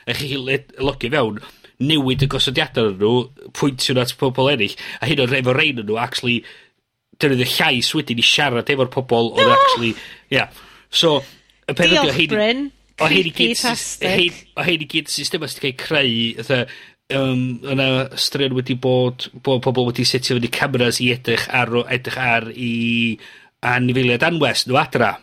[0.05, 1.39] a chi led- logio fewn,
[1.81, 3.13] newid y gosodiadau nhw,
[3.57, 6.41] pwyntio nhw at pobl ennill, a hyn o'n efo rein nhw, actually,
[7.21, 9.95] defnyddio llais wedyn i siarad efo'r pobl oedd actually,
[10.33, 10.53] yeah.
[10.89, 11.19] So,
[11.65, 12.31] y peth ydi o hyn...
[12.35, 12.63] Bryn.
[13.01, 13.57] O hyn i gyd,
[14.53, 16.57] o hyn i gyd system sydd wedi cael creu, ytho,
[17.17, 17.87] um, yna
[18.19, 22.71] straen wedi bod, bod pobl wedi setio fyny cameras i edrych ar, edrych ar i
[23.65, 25.15] anifeiliad anwes nhw adra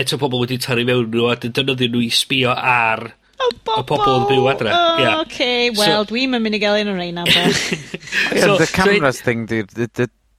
[0.00, 3.86] eto pobl wedi tarru mewn nhw a defnyddio nhw i sbio ar oh, y y
[3.88, 4.74] pobl yn byw adre.
[4.74, 5.22] Oh, yeah.
[5.22, 5.70] okay.
[5.70, 7.30] well, so, dwi'm yn mynd i gael un o'r ein am
[8.42, 9.64] so, The cameras so, thing, di,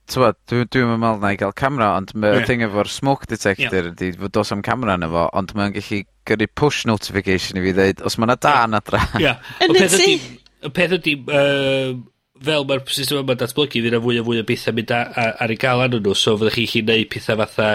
[0.06, 2.46] Tywod, dwi'n dwi meddwl na i gael camera, ond mae'r yeah.
[2.46, 4.18] thing efo'r smoke detector ydy yeah.
[4.22, 8.04] fod dos am camera yna fo, ond mae'n gallu gyrru push notification i fi ddeud,
[8.06, 8.84] os mae'na dan yeah.
[8.84, 9.02] adra.
[9.18, 9.24] Ia.
[9.24, 9.40] Yeah.
[9.66, 10.18] Y peth ydy,
[10.62, 11.96] y peth ydy, uh,
[12.44, 15.26] fel mae'r system yma'n datblygu, fydd yna fwy a fwy o bethau mynd a, a,
[15.46, 17.68] ar ei gael anyn nhw, so fyddwch chi'n chi neud pethau fatha,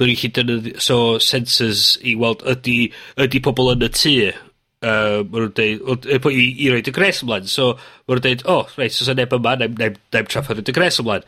[0.00, 2.76] byddwch chi'n defnyddio, so sensors i weld ydy,
[3.24, 7.22] ydy pobl yn y tŷ, uh, maen nhw'n deud, i, i, i roed y gres
[7.24, 10.60] ymlaen, so maen nhw'n deud, o, oh, reit, so neb yma, neb, neb, neb traffa'r
[10.60, 11.26] y gres ymlaen.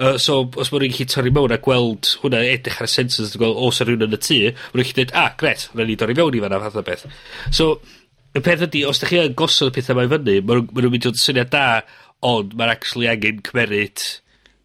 [0.00, 3.34] Uh, so, os maen nhw'n gallu torri mewn a gweld hwnna, edrych ar y sensors,
[3.36, 5.90] a gweld os yw rhywun yn y tŷ, maen nhw'n gallu dweud, ah, gret, rhaid
[5.92, 7.04] ni dorri mewn i fanna, fath o beth.
[7.52, 7.74] So,
[8.32, 11.10] y peth ydy, os da chi yn gosod y pethau mae fyny, maen nhw'n mynd
[11.10, 11.66] i syniad da
[12.22, 14.02] ond mae'n actually angen cymeryd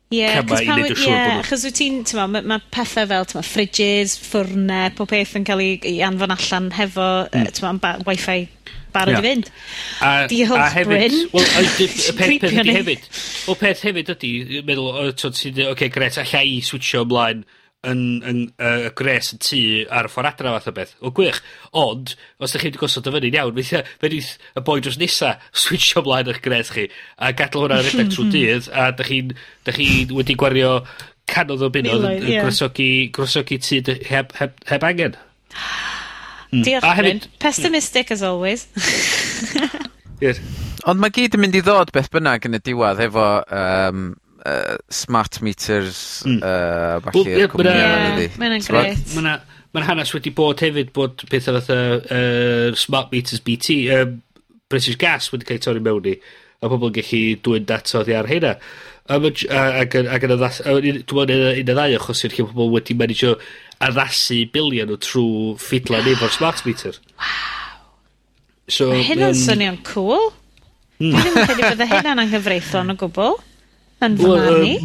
[0.08, 5.34] Ie, achos wyt ti'n, ti'n ma, mae pethau fel, ti'n ma, fridges, ffwrnau, pob peth
[5.36, 7.50] yn cael ei anfon allan hefo, mm.
[7.58, 8.46] ti'n ma, ba, wifi
[8.96, 9.20] barod yeah.
[9.20, 9.52] i fynd.
[10.00, 13.10] A, Di a hefyd, wel, y peth, peth ydy hefyd,
[13.52, 14.32] o peth hefyd ydy,
[14.70, 17.44] meddwl, o, ti'n, oce, okay, gret, allai i switcho ymlaen,
[17.88, 19.62] yn, yn uh, gres yn tŷ
[19.94, 20.94] ar y ffordd adra fath o beth.
[21.02, 21.42] O gwych.
[21.78, 25.36] Ond, os ydych chi wedi gosod o fyny'n iawn, fe wneith y boi dros nesa
[25.66, 29.36] switcho mlaen eich gres chi a gadael hwnna'n redeg trwy dydd a dych chi'n
[29.78, 30.80] chi wedi gwario
[31.28, 32.46] canodd o bunod yn yeah.
[32.46, 35.18] groesogi, groesogi tŷ heb, heb, heb angen.
[36.48, 36.62] Mm.
[36.64, 38.70] Diolch, hefyd, Pessimistic as always.
[40.24, 40.40] yes.
[40.88, 44.06] Ond mae gyd yn mynd i ddod beth bynnag yn y diwedd efo um,
[44.46, 46.42] uh, smart meters mm.
[46.42, 48.28] uh, falle well, yeah, cwmni yna ydy.
[48.42, 49.30] Mae'n
[49.76, 54.06] Mae'n hanes wedi bod hefyd bod pethau fatha uh, smart meters BT, uh,
[54.72, 56.16] British Gas wedi cael ei torri mewn i,
[56.64, 58.56] a pobl yn gallu dwy'n data oddi ar hynna.
[59.08, 63.36] Ac yn addasu, un o ddau achos i'r lle pobl wedi managio
[63.84, 66.98] addasu bilion o trwy ffidlan efo'r smart meter.
[67.20, 67.48] Wow.
[68.68, 70.32] So, Mae hynna'n um, swnio'n cool.
[71.00, 71.14] Mm.
[71.14, 73.38] Dwi ddim yn credu bydde hynna'n anghyfreithlon o gwbl.
[74.06, 74.76] Yn fy marn i.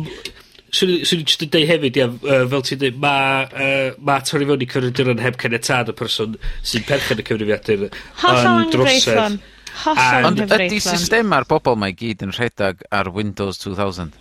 [0.72, 4.48] Swn i jyst yn deud hefyd, ia, uh, fel ti'n deud, mae uh, ma torri
[4.48, 9.36] fewn i cyfrifiaduron heb caniatad y person sy'n perchen y cyfrifiadur yn drosedd.
[9.82, 14.16] Hollol Ond ydy system ar bobl mae gyd yn rhedeg ar Windows 2000?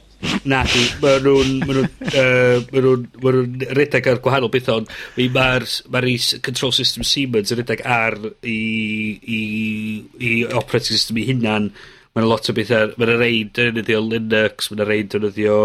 [0.46, 0.62] Na,
[1.02, 2.92] mae nhw'n ma nhw, uh, ma nhw,
[3.24, 6.04] ma nhw redeg ar gwahanol bethau, ond mae'r ma
[6.46, 8.60] control system Siemens yn redeg ar i,
[9.22, 9.42] i,
[10.20, 11.72] i operating system i hunan
[12.16, 15.58] mae'n lot o bethau, mae'n rei defnyddio Linux, mae'n rei defnyddio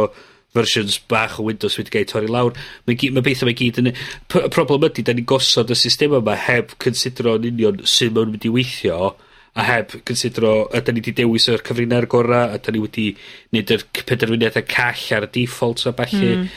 [0.57, 2.57] versions bach o Windows wedi gael torri lawr.
[2.89, 3.93] Mae, mae bethau mae gyd yn...
[3.93, 8.33] Y problem ydy, da ni'n gosod y system yma heb considero yn union sy'n mae'n
[8.33, 9.15] mynd i weithio
[9.57, 13.07] a heb considero ydy ni wedi dewis yr cyfrinair gorau, ydy ni wedi
[13.53, 16.33] wneud yr penderfyniadau call ar y default a falle.
[16.43, 16.51] Mm.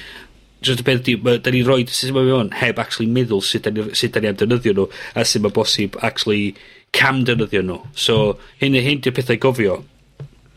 [0.68, 3.72] Just y beth ydy, da ni'n rhoi system yma mewn heb actually meddwl sut da
[3.72, 6.54] ni, sut da ni am defnyddio nhw a sut mae bosib actually
[6.96, 7.80] cam defnyddio nhw.
[7.94, 9.80] So, hyn, hyn di'r pethau gofio.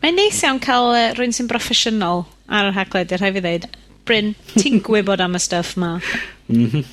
[0.03, 3.67] Mae'n neis iawn cael uh, rhywun sy'n broffesiynol ar yr hagled, i'r rhaid fi ddeud.
[4.03, 5.95] Bryn, ti'n gwybod am y stuff ma.
[6.49, 6.83] mm -hmm.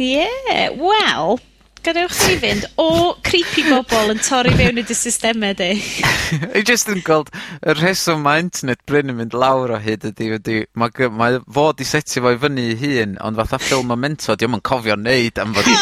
[0.00, 1.40] Yeah, wel,
[1.84, 5.70] gadewch chi fynd o creepy bobl yn torri fewn i dy systemau di.
[6.58, 7.34] I just yn gweld y
[7.76, 11.66] rheswm mae internet Bryn yn mynd lawr o hyd ydy, ydy mae, gy, mae fo
[11.76, 15.36] di setio fo i fyny i hun, ond fatha ffilm Memento, diolch yn cofio wneud
[15.42, 15.66] am fod...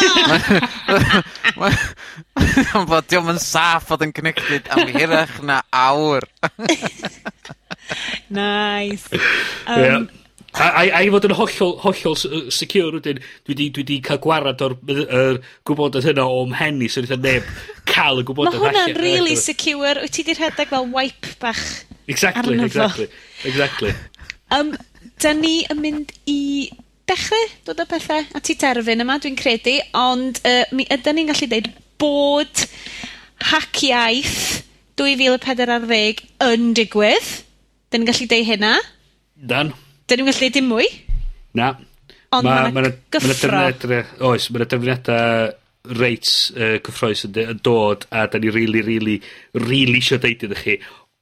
[2.77, 6.23] am fod diolch yn saff fod yn connected am hirach na awr.
[8.29, 9.05] nice.
[9.67, 10.18] Um, yeah.
[10.57, 12.15] A, a, a i fod yn hollol, hollol
[12.53, 16.89] secure wedyn, dwi di, dwi di cael gwarad o'r er, gwybodaeth hynna o mhen i,
[16.89, 17.49] so wnaeth neb
[17.89, 18.57] cael y gwybodaeth.
[18.57, 19.93] Mae hwnna'n really secure.
[20.01, 21.63] Wyt ti di rhedeg fel wipe bach
[22.09, 22.65] Exactly, arnofo.
[22.65, 23.07] exactly.
[23.45, 23.93] Exactly.
[24.55, 24.73] um,
[25.21, 26.39] da ni yn mynd i
[27.09, 31.29] dechrau dod o pethau at i terfyn yma, dwi'n credu, ond uh, mi ydyn ni'n
[31.29, 31.69] gallu dweud
[32.01, 32.63] bod
[33.51, 34.63] hac iaith
[34.99, 37.29] 2040 yn digwydd.
[37.89, 38.73] Dyn ni'n gallu deud hynna.
[39.53, 39.71] Dan.
[40.09, 40.87] Dyn ni'n gallu dim mwy?
[41.59, 41.73] Na.
[42.33, 43.51] Ond mae ma, ma gyffro.
[43.53, 48.41] Ma defnyddiadau, oes, mae yna defnyddiadau uh, reit uh, cyffroes yn, yn dod a da
[48.41, 49.19] ni really, really,
[49.53, 50.79] really eisiau deud iddo chi,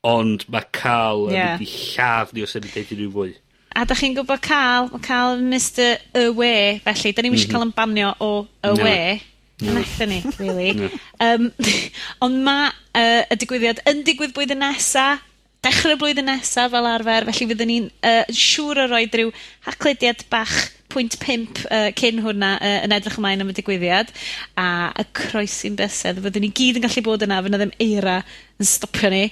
[0.07, 1.57] ond mae cael yeah.
[1.57, 3.33] yn mynd i lladd ni os yna deud unrhyw fwy.
[3.77, 4.47] A da chi'n gwybod mhm.
[4.47, 6.53] cael, mae cael Mr Awe,
[6.87, 7.51] felly, da ni'n mm -hmm.
[7.51, 8.31] cael yn banio o
[8.71, 9.19] Away.
[9.59, 9.73] No.
[9.73, 10.89] Nath ni, really.
[11.19, 11.49] um,
[12.23, 15.17] ond mae uh, y digwyddiad yn digwydd blwyddyn nesa,
[15.67, 19.31] dechrau y blwyddyn nesaf fel arfer, felly fyddwn ni'n uh, siŵr o roed rhyw
[19.67, 20.55] haclediad bach
[20.91, 24.13] pwynt pimp uh, cyn hwnna uh, yn edrych ymlaen am y digwyddiad
[24.59, 28.21] a y croesi'n bysedd fyddwn ni gyd yn gallu bod yna fyna ddim eira
[28.57, 29.25] yn stopio ni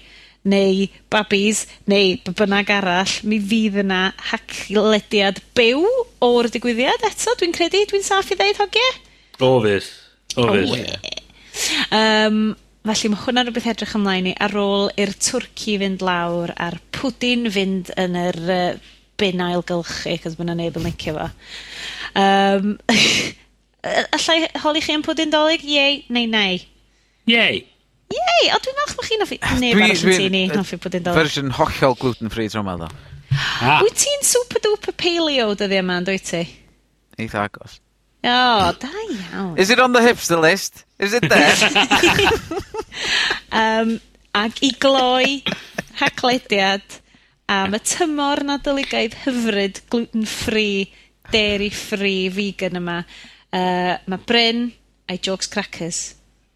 [0.45, 5.87] neu babis neu bynnag arall mi fydd yna haclediad byw
[6.27, 8.91] o'r digwyddiad eto dwi'n credu dwi'n saff i ddeud hogie?
[9.39, 9.89] O fydd
[10.35, 12.27] o fydd oh, yeah.
[12.27, 12.43] um,
[12.85, 17.47] Felly mae hwnna'n rhywbeth edrych ymlaen i ar ôl i'r twrci fynd lawr a'r pwdin
[17.49, 21.25] fynd yn yr uh, bin ailgylchu 'c'os mae'n neb yn licio fo.
[22.21, 22.75] Um,
[24.17, 25.65] allai holi chi am pwdin dolyg?
[25.65, 26.61] Iei neu nay?
[27.31, 27.63] Iei.
[28.13, 28.51] Iei!
[28.53, 29.39] O dwi'n falch bod chi'n hoffi...
[29.63, 31.23] Neb arall yn tŷ ni yn hoffi pwdin dolyg.
[31.23, 32.91] Fersiwn hollol gluten free tro 'ma ddo.
[33.33, 33.81] Ah.
[33.81, 36.43] Wyt ti'n super duper paleo dyddia 'ma yndwyt ti?
[37.17, 37.79] Eitha agos.
[38.25, 39.57] O da iawn.
[39.57, 40.85] Is it on the hipster list?
[40.99, 41.55] Is it there?
[43.51, 43.95] um,
[44.35, 45.41] ac i gloi
[45.99, 46.99] rhaglediad
[47.51, 50.89] am y tymor Nadoligaidd hyfryd gluten free,
[51.31, 53.01] dairy free, vegan yma,
[53.53, 54.69] uh, mae Bryn
[55.09, 56.15] a'i jokes crackers.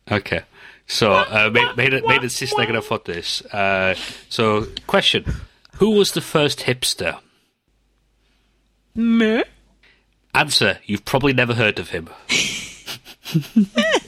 [0.10, 0.44] Oce.
[0.90, 3.40] So, uh, mae hyn yn Saesneg yn anffodus.
[3.54, 3.94] Uh,
[4.34, 5.26] so, question.
[5.78, 7.20] Who was the first hipster?
[8.96, 9.44] Me?
[10.34, 10.80] Answer.
[10.86, 12.10] You've probably never heard of him.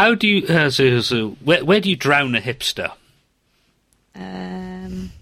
[0.00, 2.92] How do you, uh, so, so, where, where do you drown a hipster?
[4.14, 5.12] Um,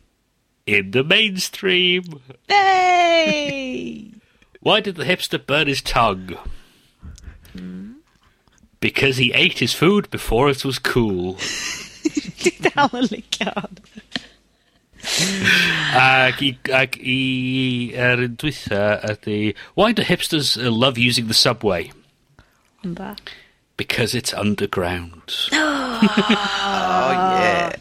[0.69, 2.05] In the mainstream.
[2.49, 4.13] hey!
[4.61, 6.39] Why did the hipster burn his tongue?
[8.79, 11.35] Because he ate his food before it was cool.
[12.39, 13.83] Dwi'n dal yn licio hon.
[15.99, 17.19] Ac i, ac i
[17.99, 21.91] er un dwytha ydy, why do hipsters uh, love using the subway?
[22.85, 23.17] Ba.
[23.79, 25.33] because it's underground.
[25.53, 26.01] oh,
[27.41, 27.73] yeah.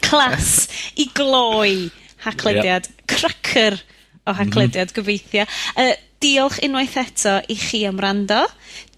[0.00, 1.90] Clas i gloi
[2.24, 2.88] haclediad.
[2.88, 3.06] Yep.
[3.06, 3.78] Cracker
[4.24, 4.38] o mhm.
[4.38, 4.98] haclediad, mm -hmm.
[4.98, 5.44] gobeithio.
[5.76, 8.46] Uh, diolch unwaith eto i chi am rando.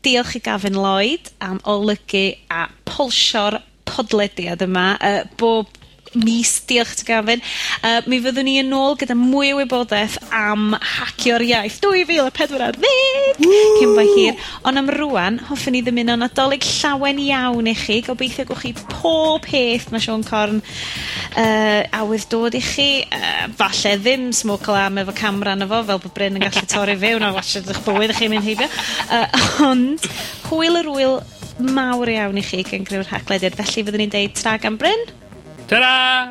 [0.01, 4.97] Diolch i Gavin Lloyd am olygu a polsio'r podlediad yma.
[5.01, 5.69] Uh, bob
[6.19, 6.53] mis.
[6.69, 7.43] Diolch ti Gafin.
[7.83, 12.29] Uh, mi fyddwn ni yn ôl gyda mwy o wybodaeth am hacio'r iaith dwy fil
[12.29, 13.43] a pedwar ar ddeg
[13.79, 14.39] cyn bo hir.
[14.67, 18.01] Ond am rwan, hoffwn i ddymuno Nadolig llawen iawn i chi.
[18.07, 22.89] Gobeithio gewch chi pob peth mae Sean Corn uh, awydd dod i chi.
[23.05, 26.97] Uh, falle ddim smoke alarm efo camera na fo, fel bod Bryn yn gallu torri
[27.01, 28.71] fewn a watchad eich bywyd a chi'n mynd heibio.
[29.09, 29.27] Uh,
[29.69, 30.09] ond,
[30.51, 31.19] hwyl yr wyl
[31.75, 33.59] mawr iawn i chi gan greu'r haglediad.
[33.59, 35.07] Felly fyddwn ni'n deud tra gan Bryn.
[35.69, 36.29] Ta-ra!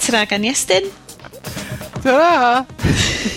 [0.00, 0.90] Ta-ra gan Iestyn.
[2.02, 2.66] Ta-ra!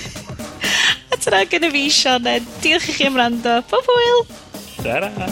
[1.11, 2.43] A ta-ra gan y fi, Sionen.
[2.61, 3.61] Diolch i chi am rando.
[3.71, 4.25] Bob hwyl!
[4.83, 5.09] Ta-ra!
[5.15, 5.31] Ta-ra!